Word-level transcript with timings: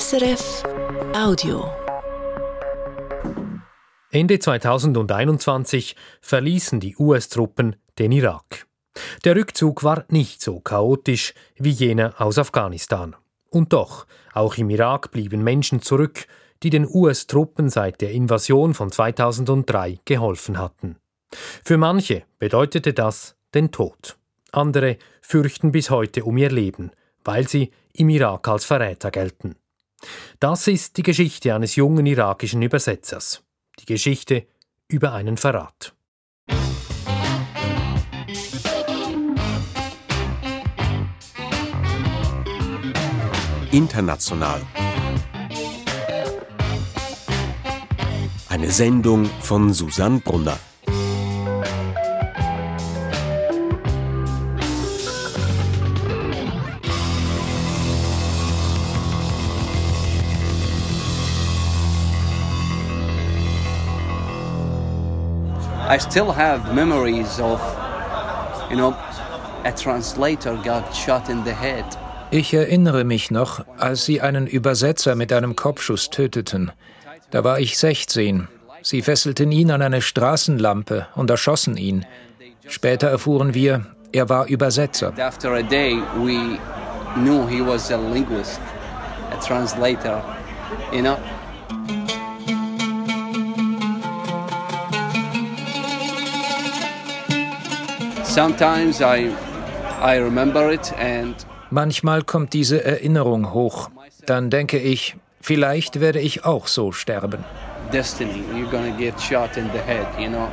SRF 0.00 0.62
Audio. 1.14 1.70
Ende 4.10 4.38
2021 4.38 5.96
verließen 6.22 6.80
die 6.80 6.96
US-Truppen 6.96 7.76
den 7.98 8.12
Irak. 8.12 8.66
Der 9.26 9.36
Rückzug 9.36 9.84
war 9.84 10.06
nicht 10.08 10.40
so 10.40 10.60
chaotisch 10.60 11.34
wie 11.56 11.72
jener 11.72 12.18
aus 12.22 12.38
Afghanistan. 12.38 13.16
Und 13.50 13.74
doch, 13.74 14.06
auch 14.32 14.56
im 14.56 14.70
Irak 14.70 15.10
blieben 15.10 15.44
Menschen 15.44 15.82
zurück, 15.82 16.26
die 16.62 16.70
den 16.70 16.88
US-Truppen 16.88 17.68
seit 17.68 18.00
der 18.00 18.12
Invasion 18.12 18.72
von 18.72 18.90
2003 18.90 19.98
geholfen 20.06 20.56
hatten. 20.56 20.96
Für 21.62 21.76
manche 21.76 22.22
bedeutete 22.38 22.94
das 22.94 23.36
den 23.52 23.72
Tod. 23.72 24.16
Andere 24.52 24.96
fürchten 25.20 25.70
bis 25.70 25.90
heute 25.90 26.24
um 26.24 26.38
ihr 26.38 26.50
Leben, 26.50 26.92
weil 27.24 27.46
sie 27.46 27.72
im 27.92 28.08
Irak 28.08 28.48
als 28.48 28.64
Verräter 28.64 29.10
gelten. 29.10 29.56
Das 30.40 30.66
ist 30.66 30.96
die 30.96 31.02
Geschichte 31.02 31.54
eines 31.54 31.76
jungen 31.76 32.06
irakischen 32.06 32.62
Übersetzers. 32.62 33.42
Die 33.78 33.86
Geschichte 33.86 34.46
über 34.88 35.12
einen 35.12 35.36
Verrat. 35.36 35.94
International. 43.70 44.60
Eine 48.48 48.70
Sendung 48.70 49.24
von 49.40 49.72
Susanne 49.72 50.20
Brunner. 50.20 50.58
I 65.92 65.98
still 65.98 66.32
have 66.32 66.72
memories 66.74 67.38
of, 67.38 67.60
you 68.70 68.76
know, 68.76 68.96
a 69.64 69.72
translator 69.72 70.56
got 70.64 70.90
shot 70.94 71.28
in 71.28 71.44
the 71.44 71.52
head. 71.52 71.84
Ich 72.30 72.54
erinnere 72.54 73.04
mich 73.04 73.30
noch, 73.30 73.62
als 73.76 74.06
sie 74.06 74.22
einen 74.22 74.46
Übersetzer 74.46 75.14
mit 75.16 75.34
einem 75.34 75.54
Kopfschuss 75.54 76.08
töteten. 76.08 76.72
Da 77.30 77.44
war 77.44 77.60
ich 77.60 77.76
16. 77.76 78.48
Sie 78.80 79.02
fesselten 79.02 79.52
ihn 79.52 79.70
an 79.70 79.82
eine 79.82 80.00
Straßenlampe 80.00 81.08
und 81.14 81.28
erschossen 81.28 81.76
ihn. 81.76 82.06
Später 82.66 83.08
erfuhren 83.08 83.52
wir, 83.52 83.84
er 84.12 84.30
war 84.30 84.46
Übersetzer. 84.46 85.12
After 85.18 85.52
a 85.56 85.62
day, 85.62 85.98
we 86.16 86.58
knew 87.16 87.46
he 87.46 87.60
was 87.60 87.92
a 87.92 87.98
linguist, 87.98 88.62
a 89.30 89.36
translator, 89.46 90.22
you 90.90 91.02
know. 91.02 91.18
Sometimes 98.34 99.02
I, 99.02 99.30
I 100.00 100.16
remember 100.16 100.72
it 100.72 100.90
and 100.98 101.36
Manchmal 101.68 102.22
kommt 102.22 102.54
diese 102.54 102.82
Erinnerung 102.82 103.52
hoch. 103.52 103.90
Dann 104.24 104.48
denke 104.48 104.78
ich, 104.78 105.16
vielleicht 105.38 106.00
werde 106.00 106.18
ich 106.18 106.46
auch 106.46 106.66
so 106.66 106.92
sterben. 106.92 107.44
destiny, 107.92 108.42
you're 108.54 108.70
gonna 108.70 108.96
get 108.96 109.20
shot 109.20 109.58
in 109.58 109.70
the 109.74 109.78
head, 109.80 110.06
you 110.18 110.30
know. 110.30 110.48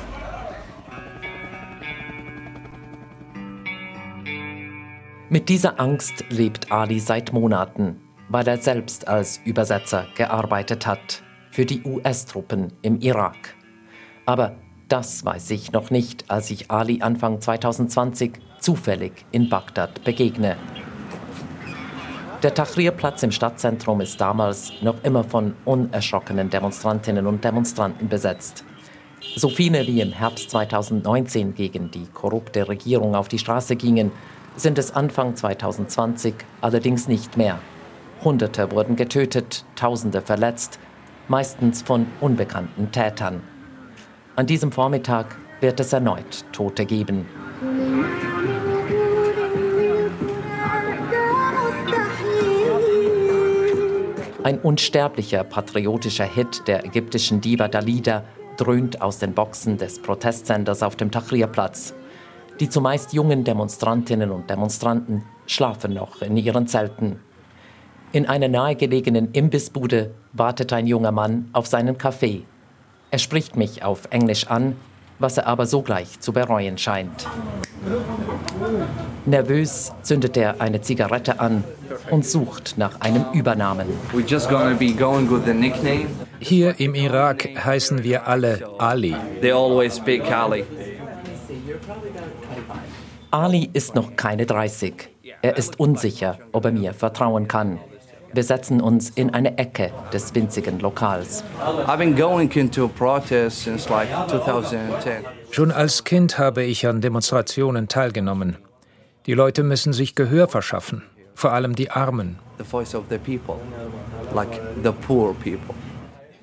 Mit 5.30 5.48
dieser 5.48 5.80
Angst 5.80 6.26
lebt 6.28 6.70
Ali 6.74 7.00
seit 7.00 7.32
Monaten, 7.32 8.02
weil 8.28 8.46
er 8.46 8.58
selbst 8.58 9.08
als 9.08 9.40
Übersetzer 9.46 10.06
gearbeitet 10.18 10.86
hat 10.86 11.24
für 11.50 11.66
die 11.66 11.82
US-Truppen 11.86 12.74
im 12.82 13.00
Irak. 13.00 13.56
Aber 14.26 14.58
das 14.90 15.24
weiß 15.24 15.52
ich 15.52 15.72
noch 15.72 15.92
nicht, 15.92 16.26
als 16.30 16.50
ich 16.50 16.72
Ali 16.72 17.02
Anfang 17.02 17.40
2020 17.40 18.34
zufällig 18.60 19.26
in 19.32 19.48
Bagdad 19.48 20.04
begegne. 20.04 20.58
Der 22.42 22.54
Tahrir-Platz 22.54 23.24
im 23.24 23.32
Stadtzentrum 23.32 24.02
ist 24.02 24.20
damals 24.20 24.72
noch 24.82 25.04
immer 25.04 25.24
von 25.24 25.54
unerschrockenen 25.66 26.50
Demonstrantinnen 26.50 27.28
und 27.28 27.44
Demonstranten 27.44 28.10
besetzt. 28.10 28.64
So 29.36 29.50
viele 29.50 29.86
wie 29.86 30.02
im 30.02 30.14
Herbst 30.14 30.50
2019 30.50 31.54
gegen 31.54 31.92
die 31.92 32.08
korrupte 32.08 32.68
Regierung 32.68 33.16
auf 33.16 33.28
die 33.28 33.40
Straße 33.40 33.76
gingen, 33.76 34.12
sind 34.56 34.78
es 34.78 34.92
Anfang 34.92 35.36
2020 35.36 36.34
allerdings 36.62 37.08
nicht 37.08 37.38
mehr. 37.38 37.60
Hunderte 38.24 38.72
wurden 38.72 38.96
getötet, 38.96 39.66
Tausende 39.76 40.22
verletzt, 40.22 40.80
meistens 41.28 41.82
von 41.82 42.08
unbekannten 42.22 42.92
Tätern. 42.92 43.42
An 44.40 44.46
diesem 44.46 44.72
Vormittag 44.72 45.36
wird 45.60 45.82
es 45.82 45.92
erneut 45.92 46.46
Tote 46.54 46.86
geben. 46.86 47.26
Ein 54.42 54.60
unsterblicher 54.60 55.44
patriotischer 55.44 56.24
Hit 56.24 56.66
der 56.70 56.86
ägyptischen 56.86 57.42
Diva 57.42 57.68
Dalida 57.68 58.24
dröhnt 58.56 59.02
aus 59.02 59.20
den 59.20 59.34
Boxen 59.34 59.76
des 59.76 60.02
Protestsenders 60.02 60.84
auf 60.84 60.96
dem 60.96 61.12
Tahrirplatz. 61.12 61.94
Die 62.62 62.70
zumeist 62.70 63.12
jungen 63.12 63.44
Demonstrantinnen 63.44 64.32
und 64.32 64.50
Demonstranten 64.50 65.26
schlafen 65.48 65.94
noch 65.94 66.22
in 66.22 66.38
ihren 66.38 66.66
Zelten. 66.66 67.20
In 68.14 68.26
einer 68.26 68.48
nahegelegenen 68.48 69.34
Imbissbude 69.34 70.12
wartet 70.32 70.72
ein 70.72 70.88
junger 70.88 71.12
Mann 71.12 71.50
auf 71.52 71.68
seinen 71.68 71.98
Kaffee. 71.98 72.46
Er 73.12 73.20
spricht 73.20 73.56
mich 73.56 73.84
auf 73.84 74.08
Englisch 74.12 74.48
an, 74.48 74.76
was 75.20 75.38
er 75.38 75.48
aber 75.48 75.66
sogleich 75.66 76.20
zu 76.20 76.32
bereuen 76.32 76.78
scheint. 76.78 77.28
Nervös 79.26 79.92
zündet 80.02 80.38
er 80.38 80.62
eine 80.62 80.82
Zigarette 80.82 81.40
an 81.40 81.64
und 82.10 82.26
sucht 82.26 82.76
nach 82.78 83.02
einem 83.02 83.26
Übernamen. 83.34 83.88
Hier 86.40 86.80
im 86.80 86.96
Irak 86.96 87.50
heißen 87.66 88.04
wir 88.04 88.28
alle 88.28 88.70
Ali. 88.78 89.16
They 89.42 89.52
always 89.52 89.98
speak 89.98 90.32
Ali. 90.32 90.66
Ali 93.32 93.70
ist 93.74 93.96
noch 93.96 94.16
keine 94.16 94.46
30. 94.46 95.10
Er 95.42 95.58
ist 95.58 95.80
unsicher, 95.80 96.40
ob 96.52 96.66
er 96.66 96.72
mir 96.72 96.94
vertrauen 96.94 97.48
kann. 97.48 97.80
Wir 98.34 98.44
setzen 98.44 98.80
uns 98.80 99.10
in 99.10 99.32
eine 99.34 99.58
Ecke 99.58 99.92
des 100.14 100.36
winzigen 100.36 100.80
Lokals. 100.80 101.44
I've 101.88 101.98
been 101.98 102.16
going 102.16 102.52
into 102.52 102.88
protests 102.88 103.64
since 103.64 103.90
like 103.90 104.10
2010. 104.28 105.26
Schon 105.52 105.72
als 105.72 106.04
Kind 106.04 106.38
habe 106.38 106.64
ich 106.64 106.86
an 106.86 107.02
Demonstrationen 107.02 107.88
teilgenommen. 107.88 108.58
Die 109.26 109.34
Leute 109.34 109.64
müssen 109.64 109.94
sich 109.94 110.14
Gehör 110.14 110.48
verschaffen, 110.48 111.04
vor 111.34 111.54
allem 111.54 111.76
die 111.76 111.90
Armen. 111.90 112.38
The 112.60 112.64
voice 112.64 112.94
of 112.94 113.06
the 113.10 113.18
people, 113.18 113.56
like 114.36 114.62
the 114.84 114.92
poor 114.92 115.34
people. 115.34 115.74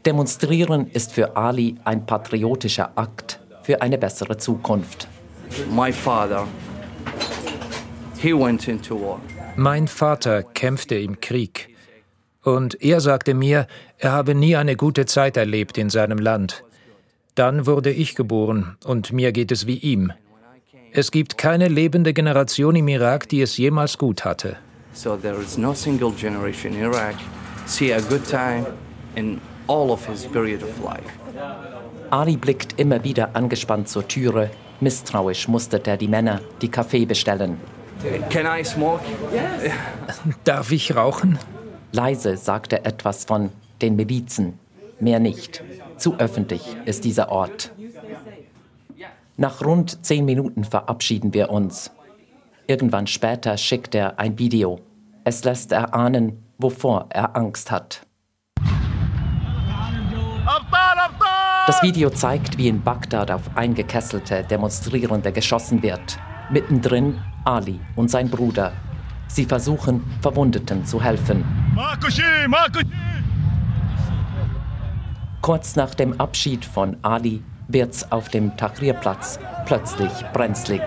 Demonstrieren 0.04 0.88
ist 0.92 1.12
für 1.12 1.36
Ali 1.36 1.76
ein 1.84 2.04
patriotischer 2.06 2.90
Akt 2.96 3.40
für 3.62 3.80
eine 3.80 3.98
bessere 3.98 4.36
Zukunft. 4.36 5.08
My 5.70 5.92
father, 5.92 6.46
he 8.18 8.32
went 8.32 8.66
into 8.66 9.00
war. 9.00 9.20
Mein 9.56 9.88
Vater 9.88 10.42
kämpfte 10.42 10.96
im 10.96 11.20
Krieg. 11.20 11.75
Und 12.46 12.80
er 12.80 13.00
sagte 13.00 13.34
mir, 13.34 13.66
er 13.98 14.12
habe 14.12 14.36
nie 14.36 14.54
eine 14.54 14.76
gute 14.76 15.04
Zeit 15.04 15.36
erlebt 15.36 15.76
in 15.78 15.90
seinem 15.90 16.18
Land. 16.18 16.62
Dann 17.34 17.66
wurde 17.66 17.90
ich 17.90 18.14
geboren 18.14 18.76
und 18.84 19.12
mir 19.12 19.32
geht 19.32 19.50
es 19.50 19.66
wie 19.66 19.78
ihm. 19.78 20.12
Es 20.92 21.10
gibt 21.10 21.38
keine 21.38 21.66
lebende 21.66 22.12
Generation 22.12 22.76
im 22.76 22.86
Irak, 22.86 23.28
die 23.28 23.42
es 23.42 23.56
jemals 23.56 23.98
gut 23.98 24.24
hatte. 24.24 24.56
So 24.92 25.16
there 25.16 25.42
is 25.42 25.58
no 25.58 25.74
single 25.74 26.12
generation 26.12 26.72
in 26.72 26.82
Iraq 26.82 27.16
see 27.66 27.92
a 27.92 28.00
good 28.00 28.24
time 28.24 28.64
in 29.16 29.40
all 29.66 29.90
of 29.90 30.06
his 30.06 30.24
period 30.26 30.62
of 30.62 30.70
life. 30.84 31.10
Ali 32.10 32.36
blickt 32.36 32.78
immer 32.78 33.02
wieder 33.02 33.34
angespannt 33.34 33.88
zur 33.88 34.06
Türe. 34.06 34.50
Misstrauisch 34.80 35.48
mustert 35.48 35.88
er 35.88 35.96
die 35.96 36.06
Männer, 36.06 36.40
die 36.62 36.70
Kaffee 36.70 37.06
bestellen. 37.06 37.58
Can 38.30 38.46
I 38.46 38.64
smoke? 38.64 39.02
Darf 40.44 40.70
ich 40.70 40.94
rauchen? 40.94 41.40
Leise 41.96 42.36
sagt 42.36 42.74
er 42.74 42.84
etwas 42.84 43.24
von 43.24 43.50
den 43.80 43.96
Milizen. 43.96 44.58
Mehr 45.00 45.18
nicht. 45.18 45.64
Zu 45.96 46.16
öffentlich 46.16 46.76
ist 46.84 47.04
dieser 47.06 47.32
Ort. 47.32 47.72
Nach 49.38 49.64
rund 49.64 50.04
zehn 50.04 50.26
Minuten 50.26 50.64
verabschieden 50.64 51.32
wir 51.32 51.48
uns. 51.48 51.90
Irgendwann 52.66 53.06
später 53.06 53.56
schickt 53.56 53.94
er 53.94 54.18
ein 54.18 54.38
Video. 54.38 54.78
Es 55.24 55.42
lässt 55.44 55.72
erahnen, 55.72 56.44
wovor 56.58 57.06
er 57.08 57.34
Angst 57.34 57.70
hat. 57.70 58.02
Das 61.66 61.82
Video 61.82 62.10
zeigt, 62.10 62.58
wie 62.58 62.68
in 62.68 62.82
Bagdad 62.82 63.30
auf 63.30 63.56
eingekesselte 63.56 64.44
Demonstrierende 64.44 65.32
geschossen 65.32 65.82
wird. 65.82 66.18
Mittendrin 66.50 67.18
Ali 67.44 67.80
und 67.96 68.10
sein 68.10 68.28
Bruder. 68.28 68.72
Sie 69.28 69.44
versuchen, 69.44 70.04
Verwundeten 70.20 70.84
zu 70.84 71.02
helfen. 71.02 71.44
Kurz 75.42 75.76
nach 75.76 75.94
dem 75.94 76.20
Abschied 76.20 76.64
von 76.64 76.96
Ali 77.02 77.42
wird's 77.68 78.10
auf 78.10 78.28
dem 78.28 78.56
Tahrirplatz 78.56 79.38
plötzlich 79.66 80.12
brenzlig. 80.32 80.82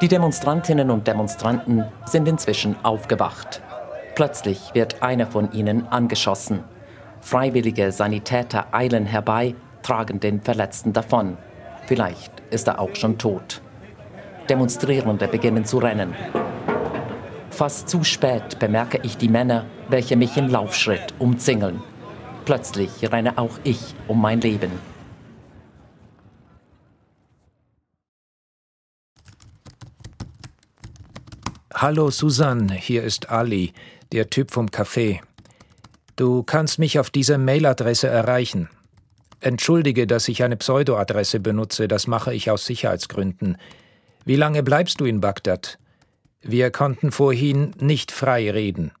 Die 0.00 0.08
Demonstrantinnen 0.08 0.90
und 0.90 1.06
Demonstranten 1.06 1.84
sind 2.06 2.28
inzwischen 2.28 2.76
aufgewacht. 2.84 3.62
Plötzlich 4.14 4.74
wird 4.74 5.02
einer 5.02 5.26
von 5.26 5.52
ihnen 5.52 5.88
angeschossen. 5.88 6.62
Freiwillige 7.20 7.90
Sanitäter 7.90 8.66
eilen 8.72 9.06
herbei, 9.06 9.54
tragen 9.82 10.20
den 10.20 10.40
Verletzten 10.40 10.92
davon. 10.92 11.36
Vielleicht 11.86 12.32
ist 12.50 12.68
er 12.68 12.80
auch 12.80 12.94
schon 12.94 13.18
tot. 13.18 13.60
Demonstrierende 14.48 15.26
beginnen 15.26 15.64
zu 15.64 15.78
rennen. 15.78 16.14
Fast 17.50 17.88
zu 17.88 18.04
spät 18.04 18.58
bemerke 18.58 18.98
ich 19.02 19.16
die 19.16 19.28
Männer, 19.28 19.64
welche 19.88 20.16
mich 20.16 20.36
im 20.36 20.48
Laufschritt 20.48 21.14
umzingeln. 21.18 21.82
Plötzlich 22.44 22.90
renne 23.10 23.38
auch 23.38 23.58
ich 23.64 23.94
um 24.06 24.20
mein 24.20 24.40
Leben. 24.40 24.70
Hallo 31.72 32.10
Susanne, 32.10 32.74
hier 32.74 33.02
ist 33.02 33.30
Ali, 33.30 33.72
der 34.12 34.30
Typ 34.30 34.50
vom 34.50 34.66
Café. 34.66 35.20
Du 36.16 36.42
kannst 36.42 36.78
mich 36.78 36.98
auf 36.98 37.10
dieser 37.10 37.38
Mailadresse 37.38 38.08
erreichen. 38.08 38.68
Entschuldige, 39.40 40.06
dass 40.06 40.28
ich 40.28 40.42
eine 40.42 40.56
Pseudoadresse 40.56 41.40
benutze, 41.40 41.88
das 41.88 42.06
mache 42.06 42.32
ich 42.32 42.50
aus 42.50 42.64
Sicherheitsgründen. 42.64 43.58
Wie 44.24 44.36
lange 44.36 44.62
bleibst 44.62 45.00
du 45.00 45.04
in 45.04 45.20
Bagdad? 45.20 45.78
Wir 46.40 46.70
konnten 46.70 47.12
vorhin 47.12 47.72
nicht 47.78 48.10
frei 48.10 48.50
reden. 48.50 48.92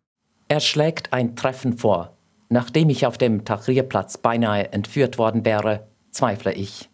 Er 0.48 0.60
schlägt 0.60 1.12
ein 1.12 1.34
Treffen 1.34 1.78
vor. 1.78 2.16
Nachdem 2.50 2.90
ich 2.90 3.06
auf 3.06 3.16
dem 3.16 3.44
Tahrirplatz 3.44 4.18
beinahe 4.18 4.72
entführt 4.72 5.16
worden 5.16 5.44
wäre, 5.44 5.88
zweifle 6.10 6.52
ich. 6.52 6.90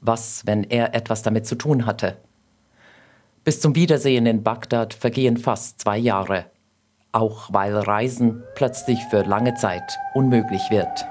Was, 0.00 0.46
wenn 0.46 0.62
er 0.64 0.94
etwas 0.94 1.22
damit 1.22 1.46
zu 1.46 1.56
tun 1.56 1.86
hatte? 1.86 2.16
Bis 3.42 3.60
zum 3.60 3.74
Wiedersehen 3.74 4.26
in 4.26 4.44
Bagdad 4.44 4.94
vergehen 4.94 5.36
fast 5.36 5.80
zwei 5.80 5.98
Jahre 5.98 6.46
auch 7.16 7.48
weil 7.50 7.74
Reisen 7.74 8.42
plötzlich 8.54 9.02
für 9.10 9.22
lange 9.22 9.54
Zeit 9.54 9.98
unmöglich 10.14 10.70
wird. 10.70 11.06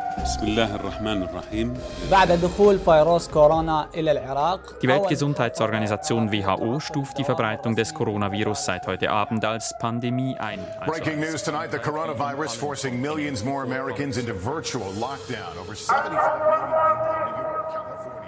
Die 4.82 4.88
Weltgesundheitsorganisation 4.88 6.32
WHO 6.32 6.80
stuft 6.80 7.18
die 7.18 7.24
Verbreitung 7.24 7.76
des 7.76 7.94
Coronavirus 7.94 8.66
seit 8.66 8.88
heute 8.88 9.10
Abend 9.10 9.44
als 9.44 9.74
Pandemie 9.80 10.38
ein. 10.38 10.60
Also 10.80 10.92
Breaking 10.92 11.20
news 11.20 11.44
tonight: 11.44 11.72
The 11.72 11.80
coronavirus 11.80 12.56
forcing 12.56 13.02
millions 13.02 13.44
more 13.44 13.64
Americans 13.64 14.18
into 14.18 14.34
virtual 14.34 14.88
lockdown. 15.00 15.58
Over 15.62 15.76
75 15.76 16.14
million 16.40 16.96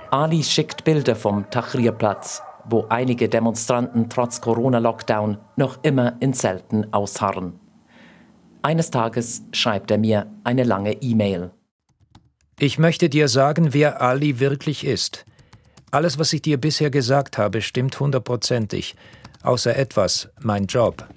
Ali 0.09 0.44
schickt 0.44 0.83
Bilder 0.83 1.15
vom 1.15 1.50
Tahrirplatz, 1.50 2.41
wo 2.65 2.85
einige 2.89 3.29
Demonstranten 3.29 4.09
trotz 4.09 4.39
Corona-Lockdown 4.41 5.38
noch 5.57 5.79
immer 5.83 6.13
in 6.21 6.33
Zelten 6.33 6.94
ausharren. 6.94 7.59
Eines 8.62 8.92
Tages 8.92 9.44
schreibt 9.51 9.92
er 9.92 9.98
mir 9.98 10.27
eine 10.44 10.63
lange 10.63 10.94
E-Mail. 11.01 11.51
Ich 12.59 12.80
möchte 12.80 13.07
dir 13.07 13.27
sagen, 13.27 13.74
wer 13.74 14.01
Ali 14.01 14.39
wirklich 14.39 14.86
ist. 14.86 15.25
Alles, 15.92 16.18
was 16.18 16.33
ich 16.33 16.42
dir 16.42 16.57
bisher 16.57 16.89
gesagt 16.89 17.38
habe, 17.38 17.62
stimmt 17.62 18.00
hundertprozentig. 18.00 18.95
Außer 19.44 19.75
etwas, 19.75 20.30
mein 20.42 20.65
Job. 20.65 21.07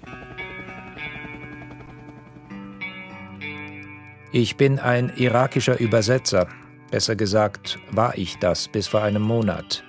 Ich 4.31 4.55
bin 4.55 4.79
ein 4.79 5.11
irakischer 5.17 5.79
Übersetzer. 5.79 6.47
Besser 6.91 7.15
gesagt, 7.15 7.79
war 7.91 8.17
ich 8.17 8.37
das 8.37 8.67
bis 8.67 8.87
vor 8.87 9.01
einem 9.01 9.23
Monat. 9.23 9.83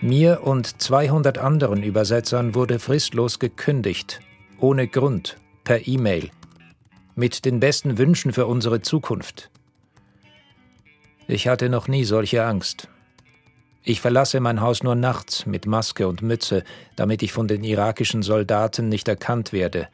Mir 0.00 0.42
und 0.44 0.80
200 0.80 1.38
anderen 1.38 1.82
Übersetzern 1.82 2.54
wurde 2.54 2.78
fristlos 2.78 3.38
gekündigt, 3.38 4.20
ohne 4.60 4.86
Grund, 4.86 5.38
per 5.64 5.88
E-Mail 5.88 6.30
mit 7.18 7.44
den 7.44 7.58
besten 7.58 7.98
Wünschen 7.98 8.32
für 8.32 8.46
unsere 8.46 8.80
Zukunft. 8.80 9.50
Ich 11.26 11.48
hatte 11.48 11.68
noch 11.68 11.88
nie 11.88 12.04
solche 12.04 12.44
Angst. 12.44 12.88
Ich 13.82 14.00
verlasse 14.00 14.38
mein 14.38 14.60
Haus 14.60 14.84
nur 14.84 14.94
nachts 14.94 15.44
mit 15.44 15.66
Maske 15.66 16.06
und 16.06 16.22
Mütze, 16.22 16.62
damit 16.94 17.24
ich 17.24 17.32
von 17.32 17.48
den 17.48 17.64
irakischen 17.64 18.22
Soldaten 18.22 18.88
nicht 18.88 19.08
erkannt 19.08 19.52
werde. 19.52 19.88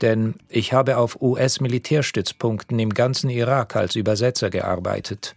Denn 0.00 0.36
ich 0.48 0.72
habe 0.72 0.96
auf 0.96 1.20
US-Militärstützpunkten 1.20 2.78
im 2.78 2.94
ganzen 2.94 3.28
Irak 3.28 3.76
als 3.76 3.94
Übersetzer 3.94 4.48
gearbeitet. 4.48 5.36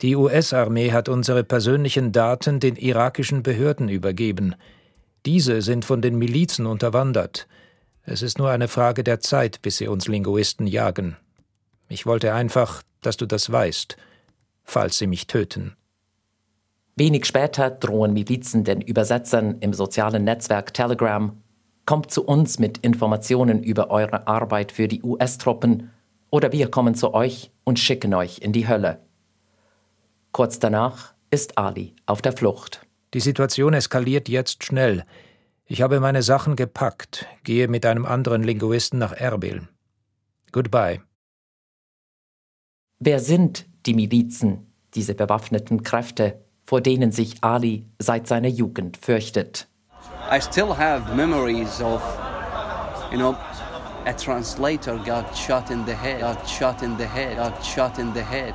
Die 0.00 0.16
US-Armee 0.16 0.92
hat 0.92 1.10
unsere 1.10 1.44
persönlichen 1.44 2.12
Daten 2.12 2.60
den 2.60 2.76
irakischen 2.76 3.42
Behörden 3.42 3.90
übergeben. 3.90 4.54
Diese 5.26 5.60
sind 5.60 5.84
von 5.84 6.00
den 6.00 6.16
Milizen 6.16 6.64
unterwandert. 6.64 7.46
Es 8.04 8.22
ist 8.22 8.38
nur 8.38 8.50
eine 8.50 8.68
Frage 8.68 9.04
der 9.04 9.20
Zeit, 9.20 9.62
bis 9.62 9.76
sie 9.76 9.86
uns 9.86 10.08
Linguisten 10.08 10.66
jagen. 10.66 11.16
Ich 11.88 12.04
wollte 12.06 12.34
einfach, 12.34 12.82
dass 13.00 13.16
du 13.16 13.26
das 13.26 13.50
weißt, 13.50 13.96
falls 14.64 14.98
sie 14.98 15.06
mich 15.06 15.26
töten. 15.26 15.76
Wenig 16.96 17.24
später 17.24 17.70
drohen 17.70 18.12
Milizen 18.12 18.64
den 18.64 18.80
Übersetzern 18.80 19.58
im 19.60 19.72
sozialen 19.72 20.24
Netzwerk 20.24 20.74
Telegram, 20.74 21.40
kommt 21.86 22.10
zu 22.10 22.24
uns 22.24 22.58
mit 22.58 22.78
Informationen 22.78 23.62
über 23.62 23.90
eure 23.90 24.26
Arbeit 24.26 24.72
für 24.72 24.88
die 24.88 25.02
US-Truppen 25.02 25.90
oder 26.30 26.52
wir 26.52 26.70
kommen 26.70 26.94
zu 26.94 27.14
euch 27.14 27.50
und 27.64 27.78
schicken 27.78 28.14
euch 28.14 28.38
in 28.38 28.52
die 28.52 28.68
Hölle. 28.68 29.00
Kurz 30.32 30.58
danach 30.58 31.14
ist 31.30 31.58
Ali 31.58 31.94
auf 32.06 32.22
der 32.22 32.32
Flucht. 32.32 32.86
Die 33.14 33.20
Situation 33.20 33.74
eskaliert 33.74 34.28
jetzt 34.28 34.64
schnell. 34.64 35.04
Ich 35.72 35.80
habe 35.80 36.00
meine 36.00 36.22
Sachen 36.22 36.54
gepackt, 36.54 37.26
gehe 37.44 37.66
mit 37.66 37.86
einem 37.86 38.04
anderen 38.04 38.42
Linguisten 38.42 38.98
nach 38.98 39.14
Erbil. 39.14 39.68
Goodbye. 40.52 41.00
Wer 42.98 43.20
sind 43.20 43.64
die 43.86 43.94
Milizen, 43.94 44.70
diese 44.92 45.14
bewaffneten 45.14 45.82
Kräfte, 45.82 46.44
vor 46.66 46.82
denen 46.82 47.10
sich 47.10 47.42
Ali 47.42 47.86
seit 47.98 48.26
seiner 48.26 48.50
Jugend 48.50 48.98
fürchtet? 48.98 49.66
I 50.30 50.42
still 50.42 50.76
have 50.76 51.16
memories 51.16 51.80
of, 51.80 52.02
you 53.10 53.16
know, 53.16 53.34
a 54.04 54.12
translator 54.12 54.98
got 54.98 55.34
shot 55.34 55.70
in 55.70 55.86
the 55.86 55.94
head, 55.94 56.20
got 56.20 56.46
shot 56.46 56.82
in 56.82 56.98
the 56.98 57.06
head, 57.06 57.38
got 57.38 57.64
shot 57.64 57.98
in 57.98 58.12
the 58.12 58.20
head. 58.20 58.54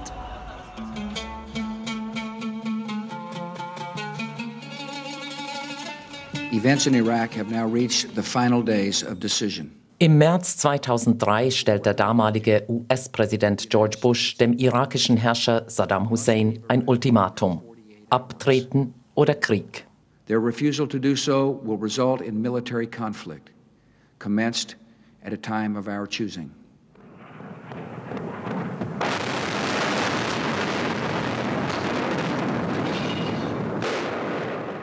Events 6.58 6.88
in 6.88 6.96
Iraq 6.96 7.34
have 7.34 7.52
now 7.52 7.68
reached 7.68 8.16
the 8.16 8.24
final 8.24 8.64
days 8.64 9.04
of 9.04 9.20
decision. 9.20 9.70
Im 10.00 10.18
März 10.18 10.58
2003 10.58 11.52
stellt 11.52 11.86
der 11.86 11.94
damalige 11.94 12.64
US-Präsident 12.68 13.70
George 13.70 13.98
Bush 14.02 14.38
dem 14.38 14.54
irakischen 14.54 15.18
Herrscher 15.18 15.66
Saddam 15.68 16.10
Hussein 16.10 16.64
ein 16.68 16.88
Ultimatum: 16.88 17.62
Abtreten 18.10 18.96
oder 19.14 19.36
Krieg. 19.36 19.86
Their 20.26 20.44
refusal 20.44 20.88
to 20.88 20.98
do 20.98 21.16
so 21.16 21.62
will 21.64 21.78
result 21.80 22.22
in 22.22 22.42
military 22.42 22.88
conflict, 22.88 23.52
commenced 24.18 24.76
at 25.24 25.32
a 25.32 25.38
time 25.38 25.78
of 25.78 25.88
our 25.88 26.08
choosing. 26.08 26.50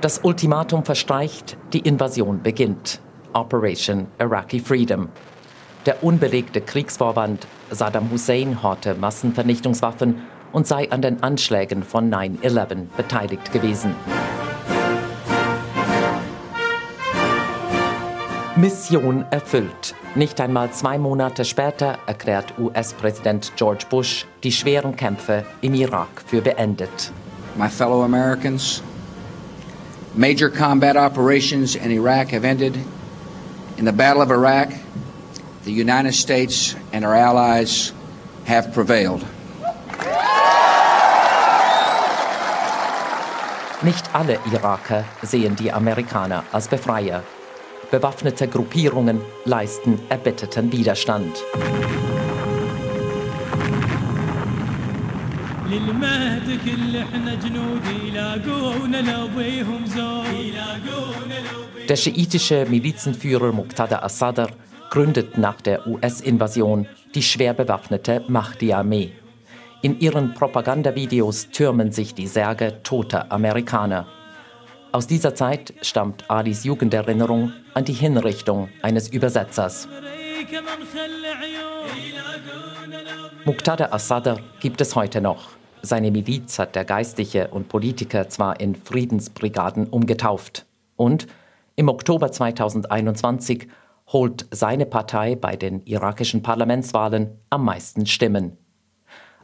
Das 0.04 0.20
Ultimatum 0.22 0.84
verstreicht, 0.84 1.56
die 1.72 1.78
Invasion 1.78 2.42
beginnt. 2.42 3.00
Operation 3.32 4.06
Iraqi 4.18 4.60
Freedom. 4.60 5.08
Der 5.86 6.04
unbelegte 6.04 6.60
Kriegsvorwand 6.60 7.46
Saddam 7.70 8.10
Hussein 8.10 8.62
horte 8.62 8.94
Massenvernichtungswaffen 8.96 10.16
und 10.52 10.66
sei 10.66 10.90
an 10.92 11.00
den 11.00 11.22
Anschlägen 11.22 11.82
von 11.82 12.12
9-11 12.12 12.88
beteiligt 12.94 13.50
gewesen. 13.50 13.96
Mission 18.56 19.24
erfüllt. 19.30 19.94
Nicht 20.14 20.38
einmal 20.38 20.70
zwei 20.72 20.98
Monate 20.98 21.46
später 21.46 21.96
erklärt 22.06 22.52
US-Präsident 22.58 23.52
George 23.56 23.86
Bush 23.88 24.26
die 24.42 24.52
schweren 24.52 24.96
Kämpfe 24.96 25.46
im 25.62 25.72
Irak 25.72 26.22
für 26.26 26.42
beendet. 26.42 27.10
My 27.56 27.70
fellow 27.70 28.02
Americans, 28.02 28.82
Major 30.16 30.48
combat 30.48 30.96
operations 30.96 31.74
in 31.74 31.90
Iraq 31.90 32.28
have 32.28 32.44
ended. 32.44 32.78
In 33.76 33.84
the 33.84 33.92
Battle 33.92 34.22
of 34.22 34.30
Iraq, 34.30 34.72
the 35.64 35.72
United 35.72 36.14
States 36.14 36.76
and 36.92 37.04
our 37.04 37.16
allies 37.16 37.92
have 38.44 38.72
prevailed. 38.72 39.24
Nicht 43.82 44.14
alle 44.14 44.38
Iraker 44.52 45.04
sehen 45.22 45.56
die 45.56 45.72
Amerikaner 45.72 46.44
als 46.52 46.68
Befreier. 46.68 47.24
Bewaffnete 47.90 48.46
Gruppierungen 48.46 49.20
leisten 49.44 49.98
erbitterten 50.08 50.70
Widerstand. 50.70 51.42
Der 61.88 61.96
schiitische 61.96 62.66
Milizenführer 62.66 63.52
Muqtada 63.52 63.98
al-Sadr 63.98 64.48
gründet 64.90 65.36
nach 65.36 65.60
der 65.60 65.86
US-Invasion 65.86 66.86
die 67.14 67.22
schwer 67.22 67.54
bewaffnete 67.54 68.22
Mahdi-Armee. 68.28 69.12
In 69.82 69.98
ihren 69.98 70.34
Propagandavideos 70.34 71.50
türmen 71.50 71.90
sich 71.90 72.14
die 72.14 72.28
Särge 72.28 72.80
toter 72.82 73.32
Amerikaner. 73.32 74.06
Aus 74.92 75.08
dieser 75.08 75.34
Zeit 75.34 75.74
stammt 75.82 76.30
Alis 76.30 76.62
Jugenderinnerung 76.62 77.52
an 77.74 77.84
die 77.84 77.92
Hinrichtung 77.92 78.68
eines 78.80 79.08
Übersetzers. 79.08 79.88
Muqtada 83.44 83.86
al-Sadr 83.86 84.38
gibt 84.60 84.80
es 84.80 84.94
heute 84.94 85.20
noch. 85.20 85.48
Seine 85.84 86.10
Miliz 86.10 86.58
hat 86.58 86.76
der 86.76 86.86
Geistliche 86.86 87.48
und 87.48 87.68
Politiker 87.68 88.30
zwar 88.30 88.58
in 88.58 88.74
Friedensbrigaden 88.74 89.86
umgetauft. 89.86 90.64
Und 90.96 91.26
im 91.76 91.90
Oktober 91.90 92.32
2021 92.32 93.68
holt 94.10 94.46
seine 94.50 94.86
Partei 94.86 95.36
bei 95.36 95.56
den 95.56 95.84
irakischen 95.84 96.42
Parlamentswahlen 96.42 97.38
am 97.50 97.66
meisten 97.66 98.06
Stimmen. 98.06 98.56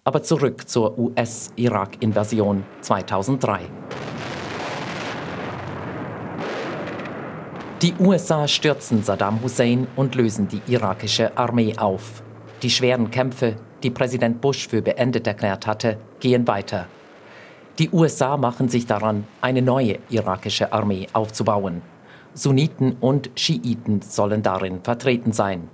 Aber 0.03 0.23
zurück 0.23 0.67
zur 0.67 0.99
US-Irak-Invasion 0.99 2.65
2003. 2.81 3.61
Die 7.83 7.93
USA 8.01 8.49
stürzen 8.49 9.03
Saddam 9.03 9.43
Hussein 9.43 9.87
und 9.95 10.15
lösen 10.15 10.49
die 10.49 10.63
irakische 10.73 11.37
Armee 11.37 11.77
auf. 11.77 12.23
Die 12.63 12.71
schweren 12.71 13.11
Kämpfe, 13.11 13.57
die 13.83 13.91
Präsident 13.91 14.43
Bush 14.43 14.69
für 14.69 14.83
beendet 14.83 15.27
erklärt 15.27 15.67
hatte, 15.67 15.97
gehen 16.21 16.47
weiter. 16.47 16.87
Die 17.79 17.89
USA 17.91 18.37
machen 18.37 18.69
sich 18.69 18.85
daran, 18.85 19.25
eine 19.41 19.63
neue 19.63 19.99
irakische 20.11 20.71
Armee 20.71 21.07
aufzubauen. 21.15 21.81
Sunniten 22.35 22.97
und 23.01 23.31
Schiiten 23.35 24.03
sollen 24.03 24.43
darin 24.43 24.83
vertreten 24.83 25.33
sein. 25.33 25.69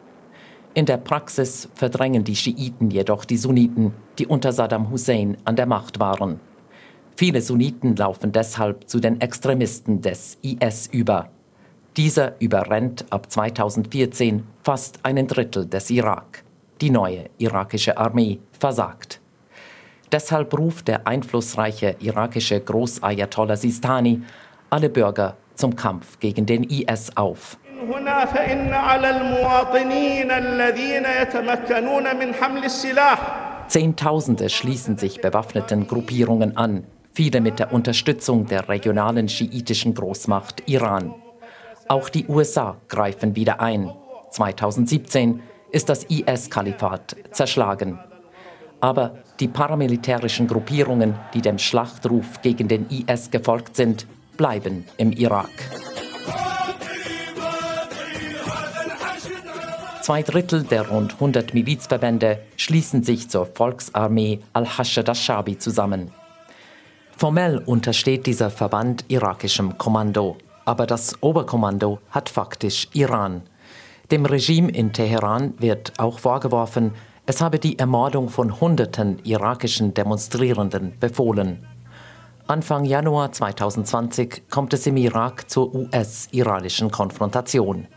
In 0.74 0.86
der 0.86 0.98
Praxis 0.98 1.68
verdrängen 1.74 2.22
die 2.22 2.36
Schiiten 2.36 2.90
jedoch 2.90 3.24
die 3.24 3.36
Sunniten, 3.36 3.92
die 4.18 4.26
unter 4.26 4.52
Saddam 4.52 4.90
Hussein 4.90 5.36
an 5.44 5.56
der 5.56 5.66
Macht 5.66 5.98
waren. 5.98 6.38
Viele 7.16 7.40
Sunniten 7.40 7.96
laufen 7.96 8.30
deshalb 8.30 8.88
zu 8.88 9.00
den 9.00 9.20
Extremisten 9.20 10.02
des 10.02 10.38
IS 10.42 10.86
über. 10.92 11.30
Dieser 11.96 12.40
überrennt 12.40 13.06
ab 13.10 13.32
2014 13.32 14.44
fast 14.62 15.00
einen 15.02 15.26
Drittel 15.26 15.66
des 15.66 15.90
Irak. 15.90 16.45
Die 16.80 16.90
neue 16.90 17.30
irakische 17.38 17.96
Armee 17.96 18.38
versagt. 18.58 19.20
Deshalb 20.12 20.56
ruft 20.56 20.88
der 20.88 21.06
einflussreiche 21.06 21.96
irakische 22.00 22.60
Großayatollah 22.60 23.56
Sistani 23.56 24.22
alle 24.70 24.88
Bürger 24.88 25.36
zum 25.54 25.74
Kampf 25.74 26.18
gegen 26.20 26.46
den 26.46 26.64
IS 26.64 27.16
auf. 27.16 27.56
Zehntausende 33.68 34.48
schließen 34.48 34.96
sich 34.96 35.20
bewaffneten 35.20 35.86
Gruppierungen 35.86 36.56
an, 36.56 36.84
viele 37.12 37.40
mit 37.40 37.58
der 37.58 37.72
Unterstützung 37.72 38.46
der 38.46 38.68
regionalen 38.68 39.28
schiitischen 39.28 39.94
Großmacht 39.94 40.62
Iran. 40.66 41.14
Auch 41.88 42.08
die 42.08 42.26
USA 42.26 42.76
greifen 42.88 43.34
wieder 43.34 43.60
ein. 43.60 43.92
2017 44.30 45.40
ist 45.76 45.90
das 45.90 46.04
IS-Kalifat 46.04 47.16
zerschlagen. 47.32 47.98
Aber 48.80 49.18
die 49.40 49.46
paramilitärischen 49.46 50.46
Gruppierungen, 50.46 51.16
die 51.34 51.42
dem 51.42 51.58
Schlachtruf 51.58 52.40
gegen 52.40 52.66
den 52.66 52.86
IS 52.88 53.30
gefolgt 53.30 53.76
sind, 53.76 54.06
bleiben 54.38 54.86
im 54.96 55.12
Irak. 55.12 55.50
Zwei 60.00 60.22
Drittel 60.22 60.62
der 60.62 60.88
rund 60.88 61.12
100 61.14 61.52
Milizverbände 61.52 62.38
schließen 62.56 63.02
sich 63.02 63.28
zur 63.28 63.44
Volksarmee 63.44 64.40
Al-Hashd 64.54 65.06
al-Shabi 65.06 65.58
zusammen. 65.58 66.10
Formell 67.18 67.58
untersteht 67.58 68.24
dieser 68.24 68.48
Verband 68.48 69.04
irakischem 69.08 69.76
Kommando, 69.76 70.38
aber 70.64 70.86
das 70.86 71.22
Oberkommando 71.22 71.98
hat 72.10 72.30
faktisch 72.30 72.88
Iran. 72.94 73.42
Dem 74.10 74.24
Regime 74.24 74.70
in 74.70 74.92
Teheran 74.92 75.54
wird 75.58 75.94
auch 75.98 76.20
vorgeworfen, 76.20 76.92
es 77.26 77.40
habe 77.40 77.58
die 77.58 77.76
Ermordung 77.76 78.28
von 78.28 78.60
Hunderten 78.60 79.18
irakischen 79.24 79.94
Demonstrierenden 79.94 80.96
befohlen. 81.00 81.66
Anfang 82.46 82.84
Januar 82.84 83.32
2020 83.32 84.44
kommt 84.48 84.72
es 84.74 84.86
im 84.86 84.96
Irak 84.96 85.50
zur 85.50 85.74
US-iranischen 85.74 86.92
Konfrontation. 86.92 87.88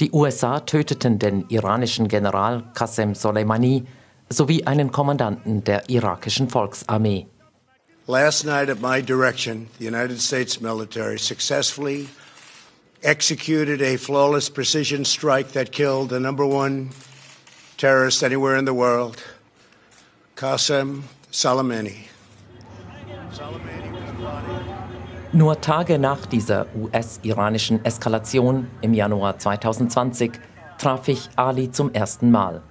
Die 0.00 0.10
USA 0.12 0.60
töteten 0.60 1.18
den 1.18 1.44
iranischen 1.50 2.08
General 2.08 2.62
Qasem 2.74 3.14
Soleimani 3.14 3.84
sowie 4.30 4.64
einen 4.64 4.90
Kommandanten 4.90 5.62
der 5.64 5.90
irakischen 5.90 6.48
Volksarmee. 6.48 7.26
Last 8.06 8.46
night 8.46 8.70
at 8.70 8.80
my 8.80 9.02
direction, 9.02 9.68
the 9.78 9.86
United 9.86 10.18
States 10.18 10.62
military 10.62 11.18
successfully 11.18 12.08
executed 13.02 13.82
a 13.82 13.96
flawless 13.96 14.48
precision 14.48 15.04
strike 15.04 15.52
that 15.52 15.72
killed 15.72 16.10
the 16.10 16.20
number 16.20 16.46
one 16.46 16.90
terrorist 17.76 18.22
anywhere 18.22 18.56
in 18.56 18.64
the 18.64 18.74
world, 18.74 19.22
Qasem 20.36 21.02
Soleimani. 21.30 22.08
Nur 25.32 25.60
Tage 25.60 25.98
nach 25.98 26.26
dieser 26.26 26.66
US-iranischen 26.76 27.84
Eskalation 27.84 28.68
im 28.82 28.92
Januar 28.94 29.38
2020 29.38 30.32
traf 30.78 31.08
ich 31.08 31.28
Ali 31.36 31.70
zum 31.70 31.92
ersten 31.94 32.30
Mal. 32.30 32.62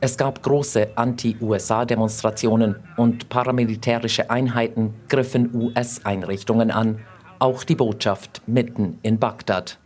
Es 0.00 0.16
gab 0.16 0.42
große 0.42 0.96
Anti-USA-Demonstrationen 0.96 2.76
und 2.96 3.28
paramilitärische 3.28 4.30
Einheiten 4.30 4.94
griffen 5.08 5.54
US-Einrichtungen 5.54 6.70
an, 6.70 7.00
auch 7.42 7.64
die 7.64 7.74
Botschaft 7.74 8.40
mitten 8.46 9.00
in 9.02 9.18
Bagdad. 9.18 9.80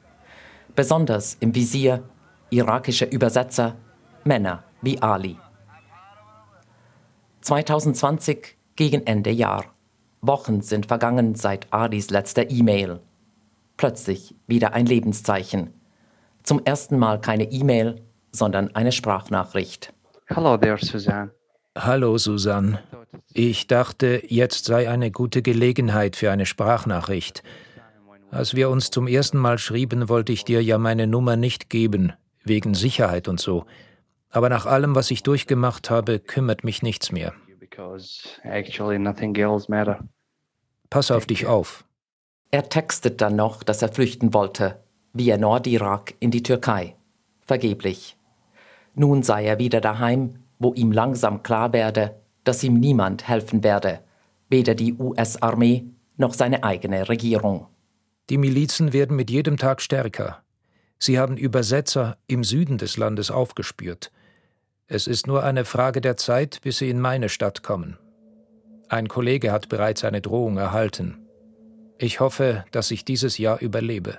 Besonders 0.74 1.38
im 1.40 1.54
Visier 1.54 2.02
irakische 2.50 3.06
Übersetzer, 3.06 3.76
Männer 4.24 4.62
wie 4.82 5.00
Ali. 5.00 5.38
2020 7.40 8.58
gegen 8.76 9.06
Ende 9.06 9.30
Jahr. 9.30 9.64
Wochen 10.20 10.60
sind 10.60 10.84
vergangen 10.84 11.34
seit 11.34 11.72
Adis 11.72 12.10
letzter 12.10 12.50
E-Mail. 12.50 13.00
Plötzlich 13.78 14.34
wieder 14.46 14.74
ein 14.74 14.84
Lebenszeichen. 14.84 15.72
Zum 16.42 16.60
ersten 16.62 16.98
Mal 16.98 17.22
keine 17.22 17.44
E-Mail, 17.44 18.02
sondern 18.32 18.74
eine 18.74 18.92
Sprachnachricht. 18.92 19.94
Hello 20.26 20.58
there, 20.58 20.76
Suzanne. 20.76 21.30
Hallo, 21.78 22.16
Susanne. 22.16 22.82
Ich 23.34 23.66
dachte, 23.66 24.22
jetzt 24.26 24.64
sei 24.64 24.88
eine 24.88 25.10
gute 25.10 25.42
Gelegenheit 25.42 26.16
für 26.16 26.30
eine 26.30 26.46
Sprachnachricht. 26.46 27.42
Als 28.30 28.54
wir 28.54 28.70
uns 28.70 28.90
zum 28.90 29.06
ersten 29.06 29.36
Mal 29.36 29.58
schrieben, 29.58 30.08
wollte 30.08 30.32
ich 30.32 30.44
dir 30.44 30.62
ja 30.62 30.78
meine 30.78 31.06
Nummer 31.06 31.36
nicht 31.36 31.68
geben, 31.68 32.14
wegen 32.44 32.72
Sicherheit 32.72 33.28
und 33.28 33.40
so. 33.40 33.66
Aber 34.30 34.48
nach 34.48 34.64
allem, 34.64 34.94
was 34.94 35.10
ich 35.10 35.22
durchgemacht 35.22 35.90
habe, 35.90 36.18
kümmert 36.18 36.64
mich 36.64 36.82
nichts 36.82 37.12
mehr. 37.12 37.34
Pass 40.88 41.10
auf 41.10 41.26
dich 41.26 41.46
auf. 41.46 41.84
Er 42.50 42.70
textet 42.70 43.20
dann 43.20 43.36
noch, 43.36 43.62
dass 43.62 43.82
er 43.82 43.92
flüchten 43.92 44.32
wollte, 44.32 44.82
via 45.12 45.36
Nordirak 45.36 46.14
in 46.20 46.30
die 46.30 46.42
Türkei. 46.42 46.96
Vergeblich. 47.42 48.16
Nun 48.94 49.22
sei 49.22 49.44
er 49.44 49.58
wieder 49.58 49.82
daheim, 49.82 50.45
wo 50.58 50.74
ihm 50.74 50.92
langsam 50.92 51.42
klar 51.42 51.72
werde, 51.72 52.16
dass 52.44 52.62
ihm 52.62 52.74
niemand 52.74 53.26
helfen 53.28 53.64
werde, 53.64 54.00
weder 54.48 54.74
die 54.74 54.94
US-Armee 54.94 55.84
noch 56.16 56.34
seine 56.34 56.64
eigene 56.64 57.08
Regierung. 57.08 57.66
Die 58.30 58.38
Milizen 58.38 58.92
werden 58.92 59.16
mit 59.16 59.30
jedem 59.30 59.56
Tag 59.56 59.80
stärker. 59.80 60.42
Sie 60.98 61.18
haben 61.18 61.36
Übersetzer 61.36 62.16
im 62.26 62.42
Süden 62.42 62.78
des 62.78 62.96
Landes 62.96 63.30
aufgespürt. 63.30 64.10
Es 64.88 65.06
ist 65.06 65.26
nur 65.26 65.42
eine 65.42 65.64
Frage 65.64 66.00
der 66.00 66.16
Zeit, 66.16 66.60
bis 66.62 66.78
sie 66.78 66.90
in 66.90 67.00
meine 67.00 67.28
Stadt 67.28 67.62
kommen. 67.62 67.98
Ein 68.88 69.08
Kollege 69.08 69.52
hat 69.52 69.68
bereits 69.68 70.04
eine 70.04 70.20
Drohung 70.20 70.58
erhalten. 70.58 71.26
Ich 71.98 72.20
hoffe, 72.20 72.64
dass 72.70 72.90
ich 72.90 73.04
dieses 73.04 73.36
Jahr 73.38 73.60
überlebe. 73.60 74.18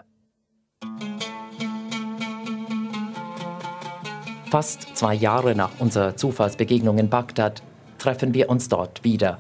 Fast 4.50 4.96
zwei 4.96 5.14
Jahre 5.14 5.56
nach 5.56 5.72
unserer 5.80 6.16
Zufallsbegegnung 6.16 6.98
in 6.98 7.10
Bagdad 7.10 7.62
treffen 7.98 8.34
wir 8.34 8.50
uns 8.50 8.70
dort 8.70 9.04
wieder. 9.04 9.40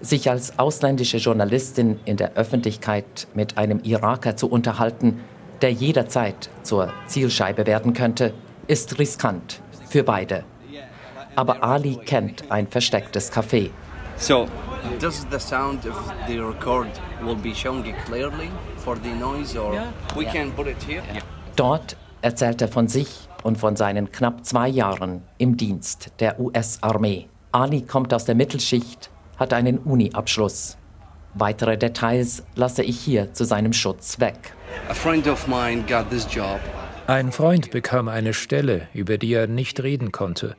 Sich 0.00 0.28
als 0.28 0.58
ausländische 0.58 1.18
Journalistin 1.18 2.00
in 2.04 2.16
der 2.16 2.34
Öffentlichkeit 2.34 3.28
mit 3.34 3.56
einem 3.56 3.80
Iraker 3.84 4.36
zu 4.36 4.50
unterhalten, 4.50 5.20
der 5.62 5.70
jederzeit 5.70 6.50
zur 6.64 6.92
Zielscheibe 7.06 7.64
werden 7.66 7.92
könnte, 7.92 8.34
ist 8.66 8.98
riskant 8.98 9.60
für 9.88 10.02
beide. 10.02 10.42
Aber 11.36 11.62
Ali 11.62 11.96
kennt 11.96 12.50
ein 12.50 12.66
verstecktes 12.66 13.32
Café. 13.32 13.70
So, 14.16 14.48
does 15.00 15.24
the 15.30 15.38
sound 15.38 15.86
of 15.86 16.12
the 16.26 16.38
record 16.38 16.88
will 17.24 17.36
be 17.36 17.54
shown 17.54 17.84
clearly 18.04 18.50
for 18.78 18.96
the 18.96 19.10
noise 19.10 19.56
or 19.56 19.74
we 20.16 20.24
can 20.24 20.50
put 20.52 20.66
it 20.66 20.76
here? 20.86 21.02
Dort 21.54 21.96
erzählt 22.20 22.62
er 22.62 22.68
von 22.68 22.88
sich 22.88 23.28
und 23.44 23.58
von 23.58 23.76
seinen 23.76 24.10
knapp 24.10 24.44
zwei 24.44 24.68
Jahren 24.68 25.22
im 25.38 25.56
Dienst 25.56 26.10
der 26.18 26.40
US-Armee. 26.40 27.28
Ali 27.52 27.82
kommt 27.82 28.12
aus 28.12 28.24
der 28.24 28.34
Mittelschicht, 28.34 29.10
hat 29.36 29.52
einen 29.52 29.78
Uni-Abschluss. 29.78 30.76
Weitere 31.34 31.76
Details 31.76 32.42
lasse 32.56 32.82
ich 32.82 32.98
hier 32.98 33.32
zu 33.32 33.44
seinem 33.44 33.72
Schutz 33.72 34.18
weg. 34.18 34.54
Ein 37.06 37.32
Freund 37.32 37.70
bekam 37.70 38.08
eine 38.08 38.34
Stelle, 38.34 38.88
über 38.94 39.18
die 39.18 39.32
er 39.32 39.46
nicht 39.46 39.82
reden 39.82 40.10
konnte. 40.10 40.56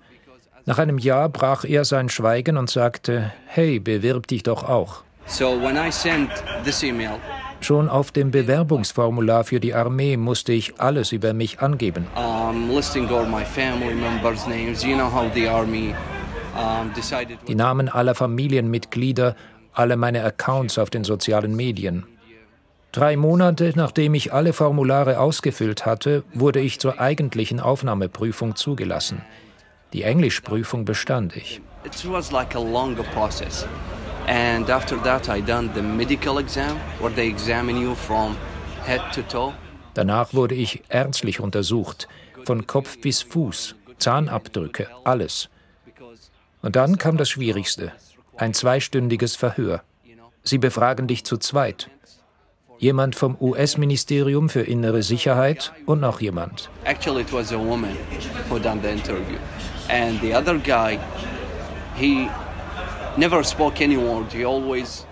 Nach 0.65 0.79
einem 0.79 0.97
Jahr 0.97 1.29
brach 1.29 1.63
er 1.63 1.85
sein 1.85 2.09
Schweigen 2.09 2.57
und 2.57 2.69
sagte, 2.69 3.31
hey, 3.45 3.79
bewirb 3.79 4.27
dich 4.27 4.43
doch 4.43 4.63
auch. 4.63 5.03
So 5.27 5.59
when 5.61 5.75
I 5.75 5.91
sent 5.91 6.29
this 6.63 6.83
email, 6.83 7.19
Schon 7.65 7.89
auf 7.89 8.11
dem 8.11 8.29
Bewerbungsformular 8.29 9.43
für 9.43 9.59
die 9.59 9.73
Armee 9.73 10.17
musste 10.17 10.53
ich 10.53 10.79
alles 10.79 11.11
über 11.11 11.33
mich 11.33 11.61
angeben. 11.61 12.05
Die 17.47 17.55
Namen 17.55 17.89
aller 17.89 18.13
Familienmitglieder, 18.13 19.35
alle 19.73 19.97
meine 19.97 20.23
Accounts 20.23 20.77
auf 20.77 20.91
den 20.91 21.03
sozialen 21.03 21.55
Medien. 21.55 22.05
Drei 22.91 23.17
Monate 23.17 23.73
nachdem 23.75 24.13
ich 24.13 24.31
alle 24.31 24.53
Formulare 24.53 25.17
ausgefüllt 25.19 25.87
hatte, 25.87 26.23
wurde 26.35 26.59
ich 26.59 26.79
zur 26.79 26.99
eigentlichen 26.99 27.59
Aufnahmeprüfung 27.59 28.55
zugelassen. 28.55 29.23
Die 29.91 30.03
Englischprüfung 30.03 30.85
bestand 30.85 31.35
ich. 31.35 31.61
It 31.83 32.11
was 32.11 32.31
like 32.31 32.55
a 32.55 32.59
longer 32.59 33.01
process. 33.15 33.65
And 34.27 34.69
after 34.69 34.97
that 35.03 35.29
I 35.29 35.41
done 35.41 35.69
the 35.75 35.81
medical 35.81 36.39
exam 36.39 36.77
where 36.99 37.13
they 37.13 37.27
examine 37.27 37.79
you 37.79 37.95
from 37.95 38.35
head 38.85 39.01
to 39.13 39.21
toe. 39.21 39.53
Danach 39.93 40.33
wurde 40.33 40.55
ich 40.55 40.83
ärztlich 40.89 41.39
untersucht, 41.39 42.07
von 42.43 42.67
Kopf 42.67 42.99
bis 42.99 43.21
Fuß, 43.21 43.75
Zahnabdrücke, 43.97 44.87
alles. 45.03 45.49
Und 46.61 46.75
dann 46.75 46.97
kam 46.97 47.17
das 47.17 47.29
Schwierigste, 47.29 47.91
ein 48.35 48.53
zweistündiges 48.53 49.35
Verhör. 49.35 49.83
Sie 50.43 50.57
befragen 50.57 51.07
dich 51.07 51.23
zu 51.23 51.37
zweit. 51.37 51.89
Jemand 52.77 53.15
vom 53.15 53.37
US-Ministerium 53.39 54.49
für 54.49 54.61
innere 54.61 55.01
Sicherheit 55.01 55.71
und 55.85 56.01
noch 56.01 56.19
jemand. 56.19 56.69
Actually 56.83 57.21
it 57.21 57.31
was 57.31 57.53
a 57.53 57.57
woman 57.57 57.95
who 58.49 58.59
done 58.59 58.81
the 58.81 58.89
interview. 58.89 59.37
And 59.87 60.19
the 60.21 60.35
other 60.35 60.57
guy, 60.57 60.99
he 61.95 62.27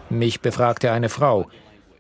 Mich 0.10 0.42
befragte 0.42 0.92
eine 0.92 1.10
Frau. 1.10 1.48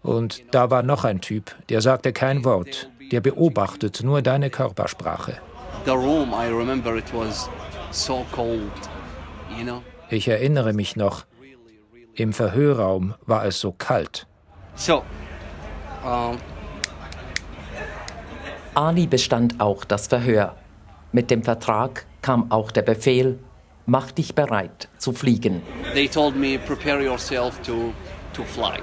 Und 0.02 0.44
da 0.52 0.70
war 0.70 0.84
noch 0.84 1.06
ein 1.06 1.22
Typ, 1.22 1.56
der 1.70 1.82
sagte 1.82 2.12
kein 2.12 2.44
Wort. 2.44 2.90
Der 3.12 3.22
beobachtet 3.22 4.02
nur 4.04 4.22
deine 4.22 4.50
Körpersprache. 4.50 5.40
the 5.86 5.92
room, 5.92 6.34
I 6.34 6.48
remember 6.48 6.96
it 6.98 7.14
was 7.14 7.50
so 7.92 8.26
cold, 8.32 8.72
you 9.58 9.64
know. 9.64 9.82
Ich 10.10 10.28
erinnere 10.28 10.74
mich 10.74 10.96
noch, 10.96 11.26
im 12.16 12.34
Verhörraum 12.34 13.16
war 13.26 13.46
es 13.46 13.60
so 13.60 13.72
kalt. 13.72 14.28
So, 14.76 15.04
um, 16.04 16.38
Ali 18.76 19.08
bestand 19.08 19.60
auch 19.60 19.86
das 19.86 20.08
Verhör. 20.08 20.56
Mit 21.12 21.30
dem 21.30 21.44
Vertrag 21.44 22.06
kam 22.22 22.52
auch 22.52 22.72
der 22.72 22.82
Befehl, 22.82 23.40
mach 23.86 24.12
dich 24.12 24.36
bereit 24.36 24.88
zu 24.98 25.14
fliegen. 25.14 25.62
they 25.94 26.08
told 26.08 26.36
me 26.36 26.58
prepare 26.58 27.02
yourself 27.04 27.62
to 27.62 27.94
to 28.34 28.44
fly. 28.44 28.80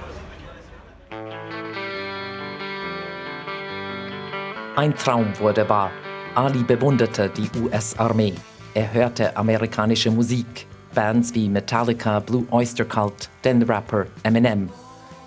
Ein 4.77 4.95
Traum 4.97 5.27
wurde 5.39 5.69
wahr. 5.69 5.91
Ali 6.35 6.63
bewunderte 6.63 7.29
die 7.29 7.51
US-Armee. 7.61 8.35
Er 8.73 8.93
hörte 8.93 9.37
amerikanische 9.37 10.11
Musik, 10.11 10.67
Bands 10.95 11.35
wie 11.35 11.49
Metallica, 11.49 12.21
Blue 12.21 12.47
Oyster 12.53 12.85
Cult, 12.85 13.29
den 13.45 13.63
Rapper 13.63 14.07
Eminem. 14.23 14.71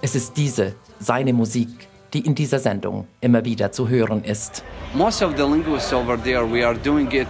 Es 0.01 0.15
ist 0.15 0.37
diese, 0.37 0.75
seine 0.99 1.33
Musik, 1.33 1.87
die 2.13 2.21
in 2.25 2.33
dieser 2.33 2.59
Sendung 2.59 3.05
immer 3.19 3.43
wieder 3.43 3.71
zu 3.71 3.87
hören 3.89 4.23
ist. 4.23 4.63
Most 4.93 5.21
of 5.21 5.33
the 5.35 5.43
linguists 5.43 5.93
over 5.93 6.17
there, 6.23 6.45
we 6.49 6.65
are 6.65 6.75
doing 6.75 7.11
it 7.11 7.27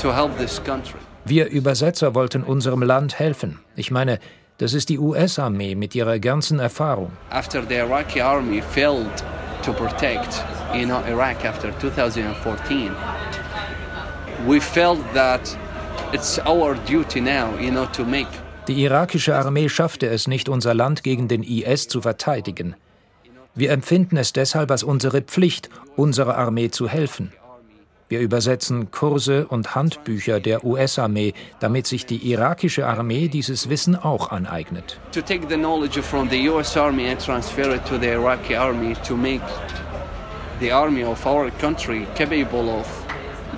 to 0.00 0.12
help 0.12 0.36
this 0.36 0.60
country. 0.62 1.01
Wir 1.24 1.48
Übersetzer 1.48 2.14
wollten 2.14 2.42
unserem 2.42 2.82
Land 2.82 3.18
helfen. 3.18 3.60
Ich 3.76 3.90
meine, 3.90 4.18
das 4.58 4.74
ist 4.74 4.88
die 4.88 4.98
US-Armee 4.98 5.74
mit 5.74 5.94
ihrer 5.94 6.18
ganzen 6.18 6.58
Erfahrung. 6.58 7.12
After 7.30 7.62
the 7.68 7.76
Iraqi 7.76 8.20
army 8.20 8.60
failed 8.60 9.06
to 9.62 9.72
protect, 9.72 10.44
know, 10.84 11.00
Iraq 11.08 11.44
after 11.44 11.70
2014, 11.78 12.90
we 14.46 14.60
felt 14.60 15.00
that 15.14 15.56
it's 16.12 16.40
our 16.46 16.74
duty 16.88 17.20
now, 17.20 17.48
you 17.60 17.70
know, 17.70 17.86
to 17.86 18.04
make 18.04 18.28
Die 18.68 18.84
irakische 18.84 19.34
Armee 19.34 19.68
schaffte 19.68 20.06
es 20.06 20.28
nicht, 20.28 20.48
unser 20.48 20.72
Land 20.72 21.02
gegen 21.02 21.26
den 21.26 21.42
IS 21.42 21.88
zu 21.88 22.00
verteidigen. 22.00 22.76
Wir 23.56 23.70
empfinden 23.70 24.16
es 24.16 24.32
deshalb 24.32 24.70
als 24.70 24.84
unsere 24.84 25.22
Pflicht, 25.22 25.68
unserer 25.96 26.36
Armee 26.38 26.70
zu 26.70 26.88
helfen. 26.88 27.32
Wir 28.12 28.20
übersetzen 28.20 28.90
Kurse 28.90 29.46
und 29.46 29.74
Handbücher 29.74 30.38
der 30.38 30.66
US-Armee, 30.66 31.32
damit 31.60 31.86
sich 31.86 32.04
die 32.04 32.30
irakische 32.30 32.86
Armee 32.86 33.28
dieses 33.28 33.70
Wissen 33.70 33.96
auch 33.96 34.30
aneignet. 34.30 35.00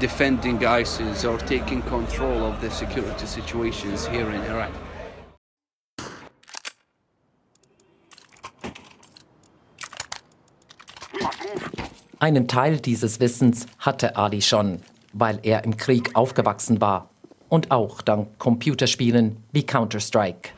defending 0.00 0.60
ISIS 0.62 1.24
or 1.24 1.38
taking 1.38 1.80
control 1.82 2.42
of 2.42 2.54
the 2.60 2.68
security 2.68 3.26
situations 3.26 4.08
here 4.08 4.28
in 4.28 4.42
Iraq. 4.44 4.72
Einen 12.24 12.48
Teil 12.48 12.78
dieses 12.78 13.20
Wissens 13.20 13.66
hatte 13.78 14.16
Ali 14.16 14.40
schon, 14.40 14.80
weil 15.12 15.40
er 15.42 15.62
im 15.64 15.76
Krieg 15.76 16.16
aufgewachsen 16.16 16.80
war. 16.80 17.10
Und 17.50 17.70
auch 17.70 18.00
dank 18.00 18.38
Computerspielen 18.38 19.36
wie 19.52 19.66
Counter-Strike. 19.66 20.48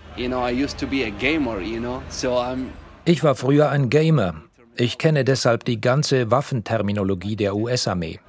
Ich 3.04 3.24
war 3.24 3.34
früher 3.34 3.70
ein 3.70 3.90
Gamer. 3.90 4.34
Ich 4.76 4.96
kenne 4.98 5.24
deshalb 5.24 5.64
die 5.64 5.80
ganze 5.80 6.30
Waffenterminologie 6.30 7.34
der 7.34 7.56
US-Armee. 7.56 8.20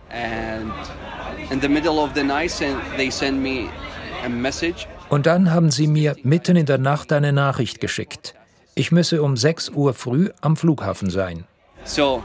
Und 5.09 5.25
dann 5.27 5.53
haben 5.53 5.69
sie 5.69 5.85
mir 5.85 6.15
mitten 6.23 6.55
in 6.55 6.65
der 6.65 6.79
Nacht 6.79 7.13
eine 7.13 7.33
Nachricht 7.33 7.81
geschickt. 7.81 8.33
Ich 8.73 8.91
müsse 8.91 9.21
um 9.21 9.37
6 9.37 9.69
Uhr 9.69 9.93
früh 9.93 10.31
am 10.41 10.57
Flughafen 10.57 11.11
sein. 11.11 11.45
so 11.83 12.23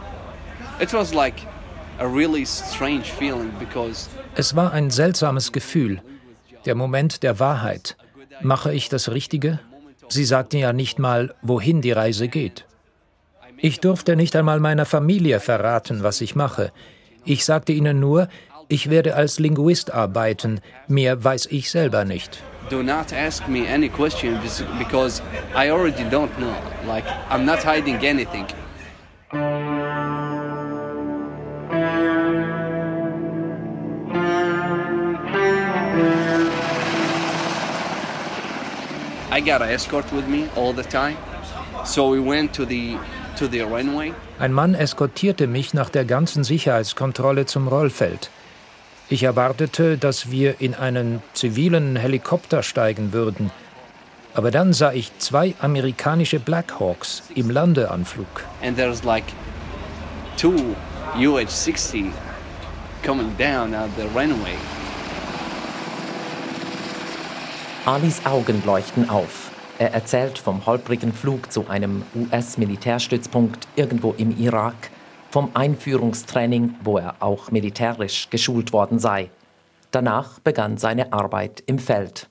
Es 4.35 4.57
war 4.57 4.73
ein 4.73 4.91
seltsames 4.91 5.53
Gefühl. 5.53 6.03
Der 6.65 6.75
Moment 6.75 7.23
der 7.23 7.39
Wahrheit. 7.39 7.97
Mache 8.41 8.73
ich 8.73 8.89
das 8.89 9.11
Richtige? 9.11 9.61
Sie 10.09 10.25
sagten 10.25 10.57
ja 10.57 10.73
nicht 10.73 10.99
mal, 10.99 11.35
wohin 11.43 11.81
die 11.83 11.93
Reise 11.93 12.29
geht. 12.29 12.67
Ich 13.59 13.79
durfte 13.81 14.17
nicht 14.17 14.35
einmal 14.35 14.59
meiner 14.59 14.85
Familie 14.85 15.39
verraten, 15.39 16.03
was 16.03 16.21
ich 16.21 16.35
mache. 16.35 16.73
Ich 17.25 17.45
sagte 17.45 17.73
ihnen 17.73 18.01
nur, 18.01 18.29
ich 18.69 18.91
werde 18.91 19.15
als 19.15 19.39
Linguist 19.39 19.93
arbeiten. 19.93 20.61
Mehr 20.89 21.23
weiß 21.23 21.47
ich 21.47 21.71
selber 21.71 22.05
nicht. 22.05 22.43
do 22.73 22.83
not 22.83 23.13
ask 23.13 23.47
me 23.49 23.67
any 23.67 23.89
question 23.89 24.41
because 24.79 25.21
I 25.55 25.69
already 25.69 26.05
don't 26.05 26.33
know. 26.39 26.57
Like, 26.87 27.05
I'm 27.29 27.45
not 27.45 27.63
hiding 27.63 27.97
anything. 28.03 28.47
I 39.35 39.41
got 39.41 39.63
an 39.63 39.71
escort 39.71 40.13
with 40.13 40.29
me 40.29 40.47
all 40.57 40.75
the 40.75 40.83
time. 40.83 41.17
So 41.87 42.13
we 42.13 42.21
went 42.21 42.53
to 42.53 42.67
the 42.67 42.99
to 43.39 43.49
the 43.49 43.63
runway. 43.63 44.13
Ein 44.39 44.53
Mann 44.53 44.75
eskortierte 44.75 45.47
mich 45.47 45.73
nach 45.73 45.89
der 45.89 46.05
ganzen 46.05 46.45
Sicherheitskontrolle 46.45 47.47
zum 47.47 47.67
Rollfeld. 47.67 48.29
Ich 49.09 49.23
erwartete, 49.23 49.97
dass 49.97 50.31
wir 50.31 50.61
in 50.61 50.75
einen 50.75 51.23
zivilen 51.33 51.97
Helikopter 51.97 52.63
steigen 52.63 53.15
würden. 53.15 53.51
Aber 54.35 54.51
dann 54.51 54.75
sah 54.75 54.93
ich 54.93 55.17
zwei 55.19 55.55
amerikanische 55.61 56.39
Blackhawks 56.39 57.23
im 57.35 57.49
Landeanflug. 57.49 58.45
And 58.63 58.77
there's 58.77 59.03
like 59.03 59.25
two 60.37 60.75
UH-60 61.17 62.13
coming 63.03 63.35
down 63.39 63.73
at 63.75 63.89
the 63.97 64.05
runway. 64.15 64.59
Alis 67.85 68.25
Augen 68.25 68.63
leuchten 68.65 69.11
auf. 69.11 69.51
Er 69.81 69.93
erzählt 69.93 70.39
vom 70.39 70.67
holprigen 70.67 71.13
Flug 71.13 71.53
zu 71.53 71.67
einem 71.67 72.05
US-Militärstützpunkt 72.15 73.67
irgendwo 73.75 74.15
im 74.17 74.39
Irak, 74.39 74.91
vom 75.31 75.51
Einführungstraining, 75.55 76.77
wo 76.85 76.99
er 76.99 77.17
auch 77.19 77.51
militärisch 77.51 78.31
geschult 78.31 78.73
worden 78.73 79.01
sei. 79.01 79.31
Danach 79.91 80.39
begann 80.39 80.77
seine 80.79 81.13
Arbeit 81.13 81.65
im 81.67 81.81
Feld. 81.81 82.29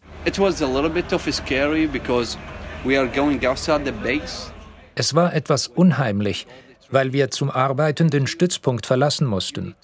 Es 4.95 5.15
war 5.15 5.33
etwas 5.33 5.67
unheimlich, 5.67 6.47
weil 6.91 7.11
wir 7.11 7.29
zum 7.29 7.51
Arbeiten 7.51 8.09
den 8.09 8.27
Stützpunkt 8.27 8.85
verlassen 8.85 9.27
mussten. 9.27 9.75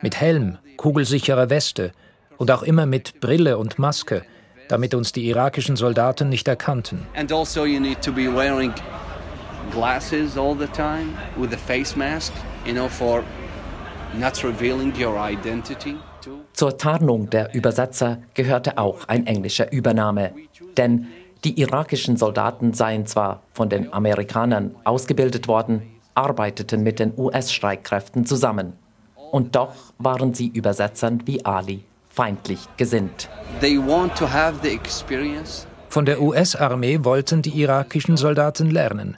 Mit 0.00 0.20
Helm, 0.20 0.58
kugelsicherer 0.76 1.48
Weste 1.48 1.92
und 2.38 2.50
auch 2.50 2.64
immer 2.64 2.86
mit 2.86 3.20
Brille 3.20 3.56
und 3.58 3.78
Maske, 3.78 4.24
damit 4.72 4.94
uns 4.94 5.12
die 5.12 5.28
irakischen 5.28 5.76
Soldaten 5.76 6.30
nicht 6.30 6.48
erkannten. 6.48 7.06
And 7.14 7.30
also 7.30 7.66
you 7.66 7.78
need 7.78 8.00
to 8.00 8.10
be 8.10 8.34
wearing 8.34 8.72
glasses 9.70 10.38
all 10.38 10.56
the 10.58 10.66
time 10.68 11.10
with 11.36 11.52
a 11.52 11.58
face 11.58 11.94
mask, 11.94 12.32
you 12.64 12.72
know, 12.72 12.88
for 12.88 13.22
not 14.18 14.42
revealing 14.42 14.94
your 14.98 15.16
identity. 15.30 15.96
Zur 16.54 16.78
Tarnung 16.78 17.28
der 17.28 17.52
Übersetzer 17.54 18.18
gehörte 18.32 18.78
auch 18.78 19.08
ein 19.08 19.26
englischer 19.26 19.70
Übername, 19.72 20.32
denn 20.78 21.08
die 21.44 21.60
irakischen 21.60 22.16
Soldaten 22.16 22.72
seien 22.72 23.04
zwar 23.06 23.42
von 23.52 23.68
den 23.68 23.92
Amerikanern 23.92 24.74
ausgebildet 24.84 25.48
worden, 25.48 25.82
arbeiteten 26.14 26.82
mit 26.82 26.98
den 26.98 27.12
US-Streitkräften 27.18 28.24
zusammen. 28.24 28.74
Und 29.32 29.54
doch 29.54 29.74
waren 29.98 30.32
sie 30.32 30.46
Übersetzern 30.46 31.22
wie 31.26 31.44
Ali 31.44 31.84
feindlich 32.12 32.60
gesinnt. 32.76 33.28
Von 35.88 36.04
der 36.06 36.22
US-Armee 36.22 36.98
wollten 37.02 37.42
die 37.42 37.60
irakischen 37.60 38.16
Soldaten 38.16 38.70
lernen. 38.70 39.16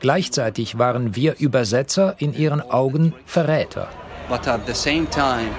Gleichzeitig 0.00 0.78
waren 0.78 1.14
wir 1.14 1.38
Übersetzer 1.38 2.16
in 2.18 2.34
ihren 2.34 2.60
Augen 2.60 3.14
Verräter. 3.26 3.88
But 4.28 4.46
at 4.48 4.66
the 4.66 4.74
same 4.74 5.08
time, 5.10 5.50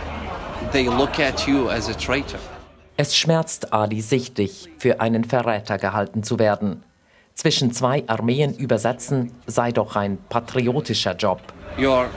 they 0.71 0.85
look 0.85 1.19
at 1.19 1.47
you 1.47 1.69
as 1.69 1.89
a 1.89 1.93
traitor. 1.93 2.39
Es 2.97 3.15
schmerzt 3.15 3.73
Ali 3.73 4.01
sichtlich, 4.01 4.69
für 4.77 5.01
einen 5.01 5.23
Verräter 5.23 5.77
gehalten 5.77 6.23
zu 6.23 6.39
werden. 6.39 6.83
Zwischen 7.33 7.73
zwei 7.73 8.03
Armeen 8.07 8.53
übersetzen 8.53 9.31
sei 9.45 9.71
doch 9.71 9.95
ein 9.95 10.17
patriotischer 10.29 11.15
Job. 11.15 11.41
You're, 11.77 12.07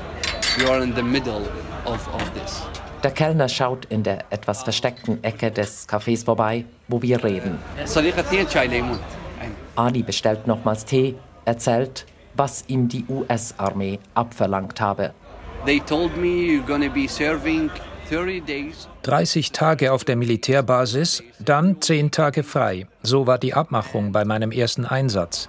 you're 0.59 0.83
in 0.83 0.95
the 0.95 1.03
middle 1.03 1.43
of, 1.85 2.07
of 2.15 2.23
this. 2.35 2.63
Der 3.03 3.11
Kellner 3.13 3.49
schaut 3.49 3.85
in 3.87 4.03
der 4.03 4.25
etwas 4.31 4.63
versteckten 4.63 5.23
Ecke 5.23 5.51
des 5.51 5.89
Cafés 5.89 6.25
vorbei, 6.25 6.65
wo 6.89 7.01
wir 7.01 7.23
reden. 7.23 7.59
Ali 9.77 10.03
bestellt 10.03 10.47
nochmals 10.47 10.85
Tee, 10.85 11.15
erzählt, 11.45 12.07
was 12.35 12.65
ihm 12.67 12.89
die 12.89 13.05
US-Armee 13.09 14.01
abverlangt 14.15 14.81
habe. 14.81 15.13
They 15.65 15.81
told 15.81 16.17
me 16.17 16.27
you're 16.27 16.67
gonna 16.67 16.89
be 16.89 17.09
serving 17.09 17.71
30 19.03 19.53
Tage 19.53 19.93
auf 19.93 20.05
der 20.05 20.17
Militärbasis, 20.17 21.23
dann 21.39 21.81
10 21.81 22.11
Tage 22.11 22.43
frei. 22.43 22.87
So 23.03 23.27
war 23.27 23.39
die 23.39 23.53
Abmachung 23.53 24.13
bei 24.13 24.25
meinem 24.25 24.51
ersten 24.51 24.87
Einsatz. 24.87 25.49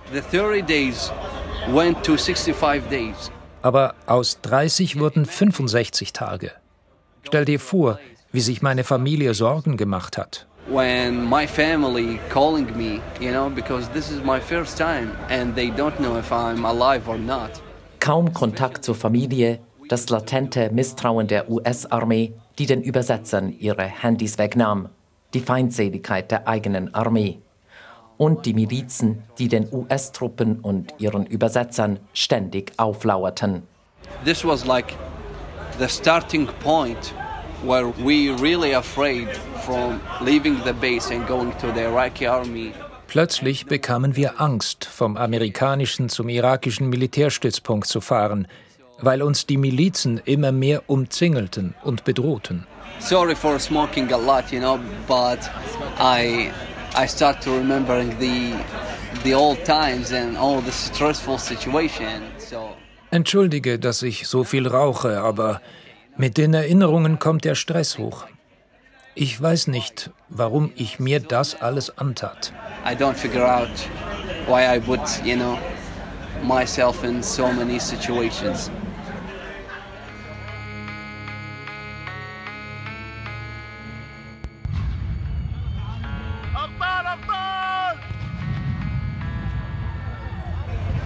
Aber 3.61 3.95
aus 4.07 4.41
30 4.41 4.99
wurden 4.99 5.25
65 5.25 6.13
Tage. 6.13 6.51
Stell 7.23 7.45
dir 7.45 7.59
vor, 7.59 7.99
wie 8.31 8.41
sich 8.41 8.61
meine 8.61 8.83
Familie 8.83 9.33
Sorgen 9.33 9.77
gemacht 9.77 10.17
hat. 10.17 10.47
When 10.67 11.27
my 11.27 11.47
family 11.47 12.19
calling 12.29 12.67
me, 12.77 13.01
you 13.19 13.31
know, 13.31 13.49
because 13.49 13.89
this 13.89 14.11
is 14.11 14.23
my 14.23 14.39
first 14.39 14.77
time 14.77 15.11
and 15.29 15.55
they 15.55 15.69
don't 15.71 15.97
know 15.97 16.17
if 16.17 16.31
I'm 16.31 16.65
alive 16.65 17.09
or 17.09 17.17
not. 17.17 17.61
Kaum 17.99 18.33
Kontakt 18.33 18.83
zur 18.83 18.95
Familie, 18.95 19.59
das 19.87 20.09
latente 20.09 20.69
Misstrauen 20.71 21.27
der 21.27 21.49
US-Armee, 21.49 22.33
die 22.59 22.67
den 22.67 22.83
Übersetzern 22.83 23.51
ihre 23.57 23.83
Handys 23.83 24.37
wegnahm, 24.37 24.89
die 25.33 25.39
Feindseligkeit 25.39 26.29
der 26.29 26.47
eigenen 26.47 26.93
Armee 26.93 27.39
und 28.19 28.45
die 28.45 28.53
Milizen, 28.53 29.23
die 29.39 29.47
den 29.47 29.67
US-Truppen 29.71 30.59
und 30.59 30.93
ihren 30.99 31.25
Übersetzern 31.25 31.99
ständig 32.13 32.73
auflauerten. 32.77 33.63
This 34.25 34.45
was 34.45 34.65
like 34.65 34.93
the 35.79 35.87
starting 35.87 36.45
point 36.61 37.13
where 37.63 37.87
we 37.87 38.29
really 38.31 38.73
afraid 38.73 39.29
from 39.65 40.01
leaving 40.21 40.61
the 40.65 40.73
base 40.73 41.09
and 41.09 41.25
going 41.25 41.53
to 41.59 41.71
the 41.71 41.85
Iraqi 41.85 42.27
army. 42.27 42.73
Plötzlich 43.07 43.65
bekamen 43.65 44.15
wir 44.15 44.39
Angst, 44.39 44.85
vom 44.85 45.17
amerikanischen 45.17 46.09
zum 46.09 46.29
irakischen 46.29 46.89
Militärstützpunkt 46.89 47.87
zu 47.87 48.01
fahren, 48.01 48.47
weil 49.01 49.23
uns 49.23 49.45
die 49.45 49.57
Milizen 49.57 50.21
immer 50.25 50.51
mehr 50.51 50.83
umzingelten 50.87 51.73
und 51.83 52.03
bedrohten. 52.03 52.67
Sorry 52.99 53.35
for 53.35 53.57
smoking 53.57 54.11
a 54.11 54.17
lot, 54.17 54.51
you 54.51 54.59
know, 54.59 54.77
but 55.07 55.39
I 55.97 56.51
I 56.95 57.07
start 57.07 57.41
to 57.43 57.51
remembering 57.51 58.15
the 58.19 58.53
the 59.23 59.33
old 59.33 59.63
times 59.63 60.11
and 60.11 60.37
all 60.37 60.61
the 60.61 60.71
stressful 60.71 61.37
situations. 61.37 62.23
So 62.37 62.75
Entschuldige, 63.11 63.79
dass 63.79 64.03
ich 64.03 64.27
so 64.27 64.43
viel 64.43 64.67
rauche, 64.67 65.21
aber 65.21 65.61
mit 66.15 66.37
den 66.37 66.53
Erinnerungen 66.53 67.17
kommt 67.17 67.43
der 67.43 67.55
Stress 67.55 67.97
hoch. 67.97 68.25
Ich 69.15 69.41
weiß 69.41 69.67
nicht, 69.67 70.11
warum 70.29 70.71
ich 70.75 70.99
mir 70.99 71.19
das 71.19 71.59
alles 71.59 71.97
antat. 71.97 72.53
I 72.85 72.93
don't 72.95 73.15
figure 73.15 73.45
out 73.45 73.69
why 74.47 74.61
I 74.63 74.79
would, 74.85 75.01
you 75.25 75.35
know, 75.35 75.57
myself 76.43 77.03
in 77.03 77.23
so 77.23 77.51
many 77.51 77.79
situations. 77.79 78.69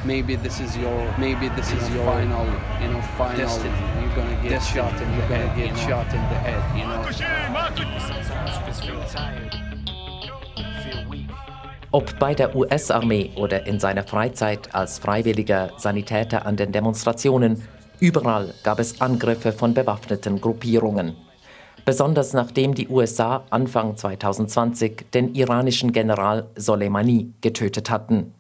Maybe 0.05 0.35
this 0.35 0.59
is 0.59 0.75
your 0.77 1.13
maybe 1.17 1.49
this 1.55 1.71
is 1.71 1.89
your 1.89 2.05
final 2.05 2.45
you 2.81 2.89
know 2.89 3.01
final 3.17 3.37
destiny. 3.37 3.73
you're 4.01 4.15
gonna 4.15 4.41
get 4.41 4.49
destiny. 4.51 4.81
shot 4.81 5.01
in 5.01 5.09
you're 5.13 5.21
the 5.21 5.27
gonna 5.27 5.47
head, 5.47 5.57
get 5.57 5.67
you 5.67 5.73
know? 5.73 5.87
shot 5.87 6.07
in 6.13 6.21
the 6.29 6.39
head 6.43 6.61
you 6.77 6.85
know 6.85 7.03
Ob 11.91 12.17
bei 12.17 12.33
der 12.33 12.55
US-Armee 12.55 13.29
oder 13.35 13.67
in 13.67 13.79
seiner 13.79 14.01
Freizeit 14.03 14.73
als 14.73 14.97
freiwilliger 14.97 15.69
Sanitäter 15.77 16.43
an 16.47 16.55
den 16.55 16.71
Demonstrationen, 16.71 17.61
überall 17.99 18.55
gab 18.63 18.79
es 18.79 18.99
Angriffe 18.99 19.53
von 19.53 19.75
bewaffneten 19.75 20.41
Gruppierungen. 20.41 21.15
Besonders 21.85 22.33
nachdem 22.33 22.73
die 22.73 22.87
USA 22.87 23.43
Anfang 23.51 23.95
2020 23.95 25.11
den 25.13 25.35
iranischen 25.35 25.91
General 25.91 26.47
Soleimani 26.55 27.31
getötet 27.41 27.91
hatten. 27.91 28.33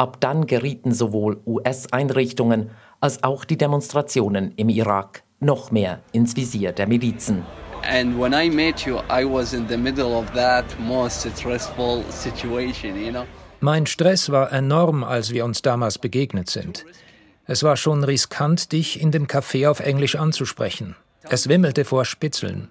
Ab 0.00 0.20
dann 0.20 0.46
gerieten 0.46 0.94
sowohl 0.94 1.40
US-Einrichtungen 1.44 2.70
als 3.00 3.24
auch 3.24 3.44
die 3.44 3.58
Demonstrationen 3.58 4.52
im 4.54 4.68
Irak 4.68 5.24
noch 5.40 5.72
mehr 5.72 5.98
ins 6.12 6.36
Visier 6.36 6.70
der 6.70 6.86
Milizen. 6.86 7.44
And 7.82 8.16
when 8.16 8.32
I 8.32 8.48
met 8.48 8.86
you, 8.86 8.98
I 9.10 9.24
was 9.24 9.52
in 9.52 9.68
the 9.68 9.76
middle 9.76 10.16
of 10.16 10.30
that 10.34 10.64
most 10.78 11.28
stressful 11.36 12.04
situation, 12.10 12.96
you 12.96 13.10
know. 13.10 13.24
Mein 13.58 13.86
Stress 13.86 14.30
war 14.30 14.52
enorm, 14.52 15.02
als 15.02 15.32
wir 15.32 15.44
uns 15.44 15.62
damals 15.62 15.98
begegnet 15.98 16.48
sind. 16.48 16.86
Es 17.46 17.64
war 17.64 17.76
schon 17.76 18.04
riskant, 18.04 18.70
dich 18.70 19.00
in 19.00 19.10
dem 19.10 19.26
Café 19.26 19.68
auf 19.68 19.80
Englisch 19.80 20.14
anzusprechen. 20.14 20.94
Es 21.24 21.48
wimmelte 21.48 21.84
vor 21.84 22.04
Spitzeln. 22.04 22.68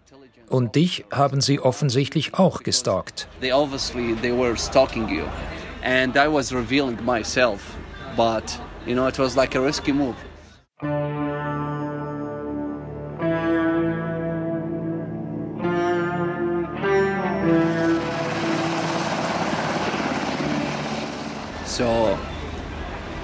Und 0.47 0.75
dich 0.75 1.03
haben 1.11 1.41
sie 1.41 1.59
offensichtlich 1.59 2.35
auch 2.35 2.63
gestalkt. 2.63 3.27
They 3.41 3.51
obviously 3.51 4.15
they 4.21 4.31
were 4.31 4.55
stalking 4.55 5.09
you 5.09 5.25
and 5.83 6.17
I 6.17 6.27
was 6.27 6.53
revealing 6.53 7.03
myself. 7.03 7.77
But, 8.15 8.59
you 8.85 8.95
know, 8.95 9.07
it 9.07 9.19
was 9.19 9.35
like 9.35 9.55
a 9.55 9.61
risky 9.61 9.91
move. 9.91 10.15
So 21.65 22.17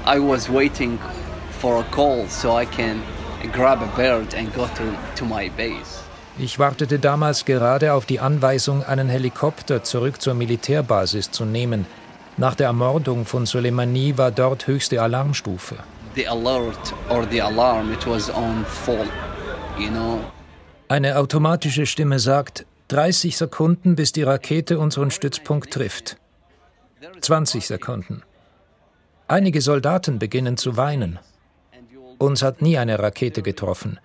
I 0.06 0.20
was 0.20 0.50
waiting 0.50 1.00
for 1.60 1.80
a 1.80 1.84
call 1.86 2.28
so 2.28 2.56
I 2.56 2.66
can 2.66 3.02
grab 3.52 3.82
a 3.82 3.88
bird 3.96 4.34
and 4.36 4.54
go 4.54 4.68
to, 4.68 4.98
to 5.16 5.26
my 5.26 5.50
base. 5.50 6.04
Ich 6.40 6.58
wartete 6.58 6.98
damals 6.98 7.46
gerade 7.46 7.94
auf 7.94 8.06
die 8.06 8.20
Anweisung, 8.20 8.84
einen 8.84 9.08
Helikopter 9.08 9.84
zurück 9.84 10.20
zur 10.20 10.34
Militärbasis 10.34 11.30
zu 11.30 11.46
nehmen, 11.46 11.86
Nach 12.38 12.56
der 12.56 12.68
Ermordung 12.68 13.26
von 13.26 13.46
Soleimani 13.46 14.18
war 14.18 14.32
dort 14.32 14.66
höchste 14.66 15.02
Alarmstufe. 15.02 15.76
Eine 20.88 21.18
automatische 21.18 21.86
Stimme 21.86 22.20
sagt, 22.20 22.66
30 22.88 23.38
Sekunden, 23.38 23.96
bis 23.96 24.12
die 24.12 24.24
Rakete 24.24 24.80
unseren 24.80 25.12
Stützpunkt 25.12 25.72
trifft. 25.72 26.18
20 27.22 27.68
Sekunden. 27.68 28.24
Einige 29.28 29.62
Soldaten 29.62 30.20
beginnen 30.20 30.58
zu 30.58 30.76
weinen. 30.76 31.20
Uns 32.18 32.42
hat 32.42 32.62
nie 32.62 32.78
eine 32.78 33.00
Rakete 33.00 33.42
getroffen. 33.42 34.00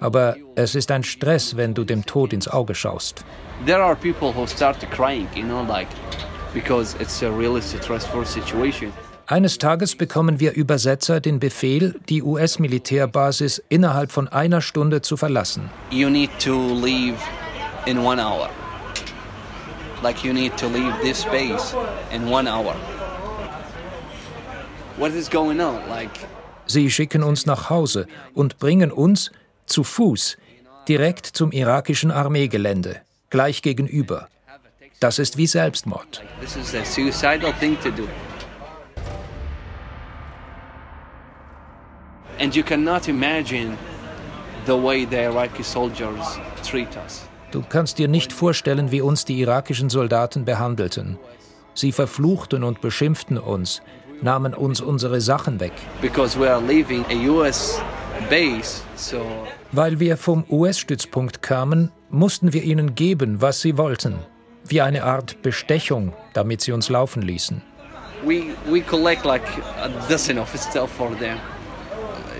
Aber 0.00 0.36
es 0.54 0.74
ist 0.74 0.90
ein 0.90 1.02
Stress, 1.02 1.56
wenn 1.56 1.74
du 1.74 1.84
dem 1.84 2.06
Tod 2.06 2.32
ins 2.32 2.48
Auge 2.48 2.74
schaust. 2.74 3.24
There 3.66 3.82
are 3.82 3.94
people 3.94 4.34
who 4.34 4.46
start 4.46 4.78
crying, 4.90 5.28
you 5.34 5.44
know, 5.44 5.62
like 5.62 5.88
because 6.54 6.96
it's 7.00 7.22
a 7.22 7.30
really 7.30 7.60
stressful 7.60 8.24
situation. 8.24 8.92
Eines 9.26 9.58
Tages 9.58 9.94
bekommen 9.94 10.40
wir 10.40 10.54
Übersetzer 10.54 11.20
den 11.20 11.38
Befehl, 11.38 11.94
die 12.08 12.22
US-Militärbasis 12.22 13.62
innerhalb 13.68 14.10
von 14.10 14.26
einer 14.26 14.60
Stunde 14.60 15.02
zu 15.02 15.16
verlassen. 15.16 15.70
You 15.90 16.10
need 16.10 16.30
to 16.40 16.74
leave 16.74 17.16
in 17.86 17.98
one 17.98 18.20
hour. 18.20 18.50
Like 20.02 20.24
you 20.24 20.32
need 20.32 20.56
to 20.56 20.66
leave 20.66 20.92
this 21.02 21.24
base 21.26 21.76
in 22.12 22.26
one 22.26 22.50
hour. 22.50 22.74
What 24.96 25.12
is 25.12 25.30
going 25.30 25.60
on? 25.60 25.78
Like 25.88 26.10
Sie 26.66 26.90
schicken 26.90 27.22
uns 27.22 27.46
nach 27.46 27.68
Hause 27.68 28.06
und 28.34 28.58
bringen 28.58 28.92
uns 28.92 29.30
zu 29.66 29.82
Fuß 29.82 30.36
direkt 30.88 31.26
zum 31.26 31.52
irakischen 31.52 32.10
Armeegelände, 32.10 33.00
gleich 33.28 33.62
gegenüber. 33.62 34.28
Das 35.00 35.18
ist 35.18 35.38
wie 35.38 35.46
Selbstmord. 35.46 36.22
Du 47.50 47.62
kannst 47.66 47.98
dir 47.98 48.08
nicht 48.08 48.32
vorstellen, 48.32 48.90
wie 48.90 49.00
uns 49.00 49.24
die 49.24 49.40
irakischen 49.40 49.88
Soldaten 49.88 50.44
behandelten. 50.44 51.18
Sie 51.72 51.92
verfluchten 51.92 52.62
und 52.62 52.82
beschimpften 52.82 53.38
uns, 53.38 53.80
nahmen 54.20 54.52
uns 54.52 54.82
unsere 54.82 55.22
Sachen 55.22 55.60
weg. 55.60 55.72
Base, 58.28 58.82
so 58.96 59.22
Weil 59.72 59.98
wir 59.98 60.18
vom 60.18 60.44
US-Stützpunkt 60.50 61.40
kamen, 61.40 61.90
mussten 62.10 62.52
wir 62.52 62.64
ihnen 62.64 62.94
geben, 62.94 63.40
was 63.40 63.62
sie 63.62 63.78
wollten. 63.78 64.18
Wie 64.70 64.80
eine 64.80 65.04
Art 65.04 65.42
Bestechung, 65.42 66.14
damit 66.32 66.62
sie 66.62 66.72
uns 66.72 66.88
laufen 66.88 67.22
ließen. 67.22 67.62
we 68.24 68.54
we 68.68 68.80
collect 68.80 69.24
like 69.24 69.42
a 69.78 69.88
dozen 70.08 70.38
of 70.38 70.48
stuff 70.56 70.90
for 70.90 71.10
them. 71.18 71.38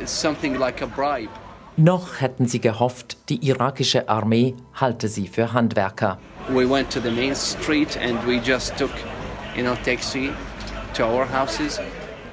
It's 0.00 0.12
something 0.12 0.58
like 0.58 0.82
a 0.82 0.86
bribe. 0.86 1.30
Noch 1.76 2.20
hätten 2.20 2.46
sie 2.46 2.60
gehofft, 2.60 3.16
die 3.28 3.46
irakische 3.46 4.08
Armee 4.08 4.54
halte 4.74 5.08
sie 5.08 5.28
für 5.28 5.52
Handwerker. 5.52 6.18
We 6.48 6.68
went 6.68 6.90
to 6.90 7.00
the 7.00 7.10
main 7.10 7.34
street 7.34 7.96
and 7.96 8.18
we 8.26 8.36
just 8.36 8.76
took, 8.76 8.90
you 9.56 9.62
know, 9.62 9.76
taxi 9.84 10.30
to 10.94 11.04
our 11.04 11.26
houses. 11.26 11.80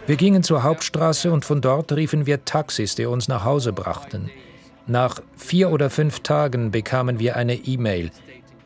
Wir 0.06 0.16
gingen 0.16 0.44
zur 0.44 0.64
Hauptstraße 0.64 1.32
und 1.32 1.46
von 1.46 1.62
dort 1.62 1.92
riefen 1.92 2.26
wir 2.26 2.46
Taxis, 2.46 2.96
die 2.96 3.06
uns 3.06 3.28
nach 3.28 3.44
Hause 3.44 3.74
brachten. 3.74 4.30
Nach 4.88 5.22
vier 5.36 5.70
oder 5.70 5.90
fünf 5.90 6.22
Tagen 6.22 6.72
bekamen 6.72 7.20
wir 7.20 7.36
eine 7.36 7.56
E-Mail. 7.56 8.12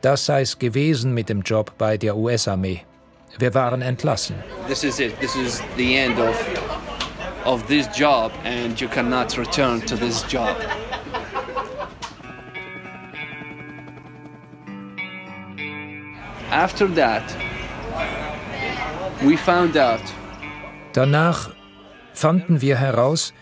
Das 0.01 0.25
sei 0.25 0.41
es 0.41 0.57
gewesen 0.57 1.13
mit 1.13 1.29
dem 1.29 1.41
Job 1.41 1.73
bei 1.77 1.95
der 1.95 2.17
US-Armee. 2.17 2.81
Wir 3.37 3.53
waren 3.53 3.81
entlassen. 3.81 4.35
This 4.67 4.83
is 4.83 4.99
it. 4.99 5.19
This 5.19 5.35
is 5.35 5.61
the 5.77 5.95
end 5.95 6.19
of 6.19 6.35
of 7.45 7.65
this 7.67 7.87
job, 7.95 8.31
and 8.43 8.79
you 8.79 8.87
cannot 8.87 9.37
return 9.37 9.81
to 9.85 9.95
this 9.95 10.23
job. 10.29 10.55
After 16.51 16.87
that, 16.95 17.23
we 19.21 19.37
found 19.37 19.77
out 19.77 20.01
Danach 20.93 21.51
fanden 22.13 22.61
wir 22.61 22.75
heraus, 22.75 23.33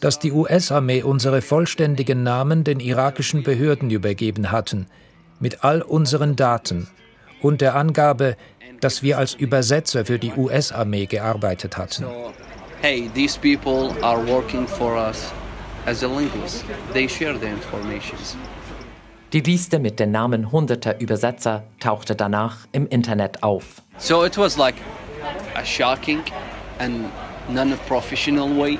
dass 0.00 0.18
die 0.18 0.30
US-Armee 0.30 1.02
unsere 1.02 1.42
vollständigen 1.42 2.22
Namen 2.22 2.62
den 2.62 2.80
irakischen 2.80 3.42
Behörden 3.42 3.90
übergeben 3.90 4.52
hatten, 4.52 4.86
mit 5.40 5.64
all 5.64 5.82
unseren 5.82 6.36
Daten 6.36 6.88
und 7.42 7.60
der 7.60 7.74
Angabe, 7.74 8.36
dass 8.80 9.02
wir 9.02 9.18
als 9.18 9.34
Übersetzer 9.34 10.04
für 10.04 10.18
die 10.18 10.32
US-Armee 10.32 11.06
gearbeitet 11.06 11.76
hatten. 11.76 12.04
So, 12.04 12.32
hey, 12.82 13.10
these 13.14 13.38
people 13.38 13.94
are 14.02 14.26
working 14.26 14.66
for 14.66 14.96
us 14.96 15.32
as 15.86 16.02
a 16.02 16.06
linguist. 16.06 16.64
They 16.92 17.08
share 17.08 17.38
the 17.38 17.46
informations. 17.46 18.36
Die 19.32 19.40
Liste 19.40 19.78
mit 19.78 19.98
den 19.98 20.12
Namen 20.12 20.52
hunderter 20.52 21.00
Übersetzer 21.00 21.64
tauchte 21.80 22.14
danach 22.14 22.58
im 22.72 22.86
Internet 22.86 23.42
auf. 23.42 23.82
So 23.98 24.24
it 24.24 24.38
was 24.38 24.56
like 24.56 24.76
a 25.54 25.64
shocking 25.64 26.22
and 26.78 27.06
non-professional 27.48 28.48
way 28.56 28.78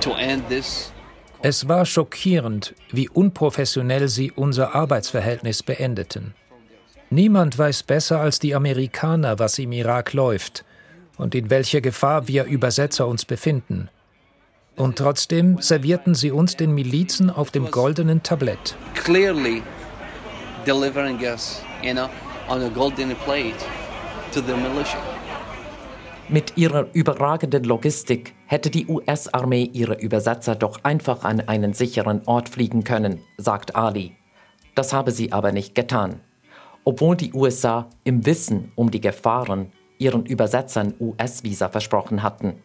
to 0.00 0.14
end 0.14 0.48
this. 0.48 0.90
Es 1.40 1.68
war 1.68 1.86
schockierend, 1.86 2.74
wie 2.90 3.08
unprofessionell 3.08 4.08
sie 4.08 4.32
unser 4.32 4.74
Arbeitsverhältnis 4.74 5.62
beendeten. 5.62 6.34
Niemand 7.10 7.56
weiß 7.56 7.84
besser 7.84 8.20
als 8.20 8.40
die 8.40 8.54
Amerikaner, 8.54 9.38
was 9.38 9.58
im 9.58 9.72
Irak 9.72 10.12
läuft 10.12 10.64
und 11.16 11.34
in 11.34 11.48
welcher 11.48 11.80
Gefahr 11.80 12.26
wir 12.26 12.44
Übersetzer 12.44 13.06
uns 13.06 13.24
befinden. 13.24 13.88
Und 14.76 14.98
trotzdem 14.98 15.60
servierten 15.60 16.14
sie 16.14 16.30
uns 16.32 16.56
den 16.56 16.72
Milizen 16.72 17.30
auf 17.30 17.50
dem 17.50 17.70
goldenen 17.70 18.22
Tablett. 18.22 18.76
Clearly 18.94 19.62
delivering 20.66 21.18
us, 21.20 21.62
you 21.82 21.92
know, 21.92 22.08
on 22.48 22.62
a 22.62 22.68
golden 22.68 23.14
plate 23.24 23.58
to 24.32 24.40
the 24.40 24.54
militia. 24.54 25.17
Mit 26.30 26.58
ihrer 26.58 26.88
überragenden 26.92 27.64
Logistik 27.64 28.34
hätte 28.44 28.68
die 28.68 28.86
US-Armee 28.86 29.70
ihre 29.72 29.98
Übersetzer 29.98 30.54
doch 30.56 30.84
einfach 30.84 31.24
an 31.24 31.40
einen 31.40 31.72
sicheren 31.72 32.20
Ort 32.26 32.50
fliegen 32.50 32.84
können, 32.84 33.22
sagt 33.38 33.76
Ali. 33.76 34.14
Das 34.74 34.92
habe 34.92 35.10
sie 35.10 35.32
aber 35.32 35.52
nicht 35.52 35.74
getan. 35.74 36.20
Obwohl 36.84 37.16
die 37.16 37.32
USA 37.32 37.88
im 38.04 38.26
Wissen 38.26 38.72
um 38.74 38.90
die 38.90 39.00
Gefahren 39.00 39.72
ihren 39.96 40.26
Übersetzern 40.26 40.92
US-Visa 41.00 41.70
versprochen 41.70 42.22
hatten. 42.22 42.56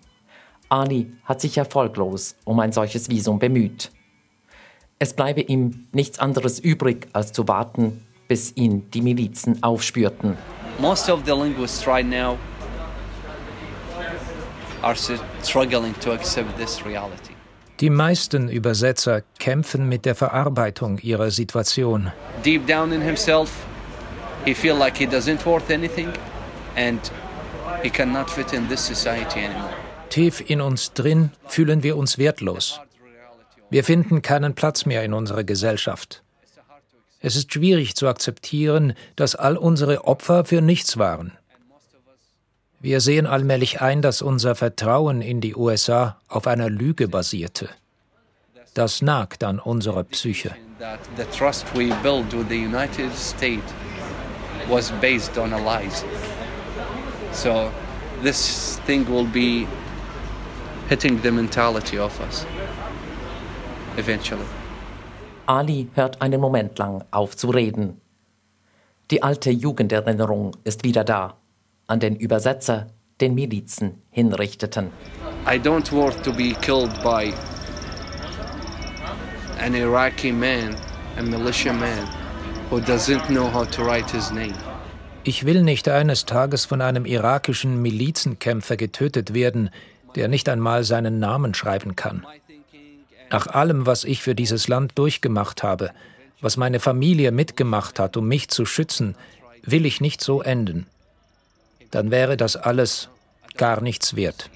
Ali 0.67 1.13
hat 1.23 1.39
sich 1.39 1.57
erfolglos 1.57 2.35
um 2.43 2.59
ein 2.59 2.73
solches 2.73 3.09
Visum 3.09 3.39
bemüht. 3.39 3.91
Es 4.99 5.13
bleibe 5.13 5.39
ihm 5.39 5.87
nichts 5.93 6.19
anderes 6.19 6.59
übrig, 6.59 7.07
als 7.13 7.31
zu 7.31 7.47
warten, 7.47 8.05
bis 8.27 8.57
ihn 8.57 8.89
die 8.91 9.01
Milizen 9.01 9.63
aufspürten. 9.63 10.35
Most 10.79 11.09
of 11.09 11.21
the 11.25 11.31
linguists 11.31 11.87
right 11.87 12.05
now 12.05 12.37
are 14.83 14.95
struggling 15.41 15.93
to 16.01 16.11
accept 16.11 16.57
this 16.57 16.85
reality. 16.85 17.33
Die 17.79 17.89
meisten 17.89 18.49
Übersetzer 18.49 19.23
kämpfen 19.39 19.89
mit 19.89 20.05
der 20.05 20.15
Verarbeitung 20.15 20.99
ihrer 20.99 21.31
Situation. 21.31 22.11
Deep 22.45 22.67
down 22.67 22.91
in 22.91 23.01
himself, 23.01 23.49
he 24.45 24.53
feel 24.53 24.75
like 24.75 24.97
he 24.97 25.05
doesn't 25.05 25.45
worth 25.45 25.71
anything 25.71 26.09
and 26.75 27.11
he 27.81 27.89
cannot 27.89 28.29
fit 28.29 28.53
in 28.53 28.67
this 28.69 28.85
society 28.85 29.39
anymore. 29.39 29.73
Tief 30.09 30.43
in 30.47 30.61
uns 30.61 30.93
drin 30.93 31.31
fühlen 31.47 31.81
wir 31.81 31.97
uns 31.97 32.17
wertlos. 32.19 32.79
Wir 33.71 33.83
finden 33.83 34.21
keinen 34.21 34.53
Platz 34.53 34.85
mehr 34.85 35.03
in 35.03 35.13
unserer 35.13 35.43
Gesellschaft. 35.43 36.21
Es 37.19 37.35
ist 37.35 37.51
schwierig 37.53 37.95
zu 37.95 38.07
akzeptieren, 38.07 38.93
dass 39.15 39.35
all 39.35 39.57
unsere 39.57 40.05
Opfer 40.05 40.45
für 40.45 40.61
nichts 40.61 40.97
waren. 40.97 41.31
Wir 42.83 42.99
sehen 42.99 43.27
allmählich 43.27 43.79
ein, 43.79 44.01
dass 44.01 44.21
unser 44.21 44.55
Vertrauen 44.55 45.21
in 45.21 45.39
die 45.39 45.55
USA 45.55 46.17
auf 46.27 46.47
einer 46.47 46.69
Lüge 46.69 47.07
basierte. 47.07 47.69
Das 48.73 49.01
nagt 49.01 49.45
an 49.45 49.59
unserer 49.59 50.03
Psyche. 50.03 50.51
That 50.79 50.99
the 51.15 51.23
trust 51.37 51.65
we 51.73 51.95
built 52.03 52.33
with 52.33 52.49
the 52.49 52.57
United 52.57 53.15
States 53.15 53.73
was 54.67 54.91
based 54.99 55.37
on 55.37 55.53
a 55.53 55.57
lies. 55.57 56.03
So 57.31 57.71
this 58.21 58.81
thing 58.85 59.07
will 59.07 59.27
be 59.27 59.65
hitting 60.89 61.21
the 61.23 61.31
mentality 61.31 61.97
of 61.97 62.11
us 62.19 62.45
eventually. 63.95 64.43
Ali 65.45 65.87
hört 65.95 66.21
einen 66.21 66.41
Moment 66.41 66.77
lang 66.79 67.05
auf 67.11 67.37
zu 67.37 67.49
reden. 67.49 68.01
Die 69.09 69.23
alte 69.23 69.51
Jugenderinnerung 69.51 70.57
ist 70.65 70.83
wieder 70.83 71.05
da, 71.05 71.37
an 71.93 71.99
den 71.99 72.15
Übersetzer, 72.15 72.87
den 73.21 73.35
Milizen 73.35 74.01
hinrichteten. 74.09 74.89
I 75.45 75.57
don't 75.59 75.91
want 75.91 76.23
to 76.23 76.33
be 76.33 76.53
killed 76.61 76.91
by 77.03 77.31
an 79.59 79.75
Iraqi 79.75 80.31
man, 80.31 80.75
a 81.19 81.21
militia 81.21 81.71
man, 81.71 82.07
who 82.71 82.79
doesn't 82.79 83.27
know 83.27 83.47
how 83.47 83.69
to 83.69 83.83
write 83.83 84.11
his 84.11 84.31
name. 84.31 84.55
Ich 85.23 85.45
will 85.45 85.61
nicht 85.61 85.87
eines 85.87 86.25
Tages 86.25 86.65
von 86.65 86.81
einem 86.81 87.05
irakischen 87.05 87.79
Milizenkämpfer 87.81 88.75
getötet 88.75 89.35
werden, 89.35 89.69
der 90.15 90.27
nicht 90.27 90.49
einmal 90.49 90.83
seinen 90.83 91.19
Namen 91.19 91.53
schreiben 91.53 91.95
kann. 91.95 92.25
Nach 93.29 93.45
allem, 93.45 93.85
was 93.85 94.03
ich 94.03 94.23
für 94.23 94.33
dieses 94.33 94.67
Land 94.67 94.93
durchgemacht 94.95 95.61
habe, 95.61 95.91
was 96.41 96.57
meine 96.57 96.79
Familie 96.79 97.31
mitgemacht 97.31 97.99
hat, 97.99 98.17
um 98.17 98.27
mich 98.27 98.49
zu 98.49 98.65
schützen, 98.65 99.15
will 99.61 99.85
ich 99.85 100.01
nicht 100.01 100.21
so 100.21 100.41
enden. 100.41 100.87
Dann 101.93 102.09
wäre 102.09 102.37
das 102.37 102.55
alles 102.55 103.07
gar 103.55 103.79
nichts 103.79 104.15
wert. 104.15 104.49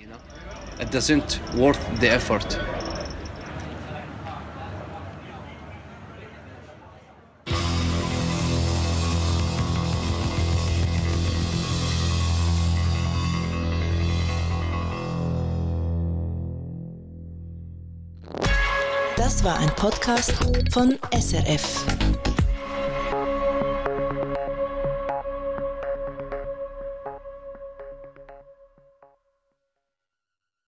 It 0.80 0.92
doesn't 0.92 1.40
worth 1.56 1.78
the 2.02 2.08
effort. 2.08 2.60
Das 19.16 19.44
war 19.44 19.60
ein 19.60 19.70
Podcast 19.76 20.34
von 20.72 20.98
SRF. 21.12 21.86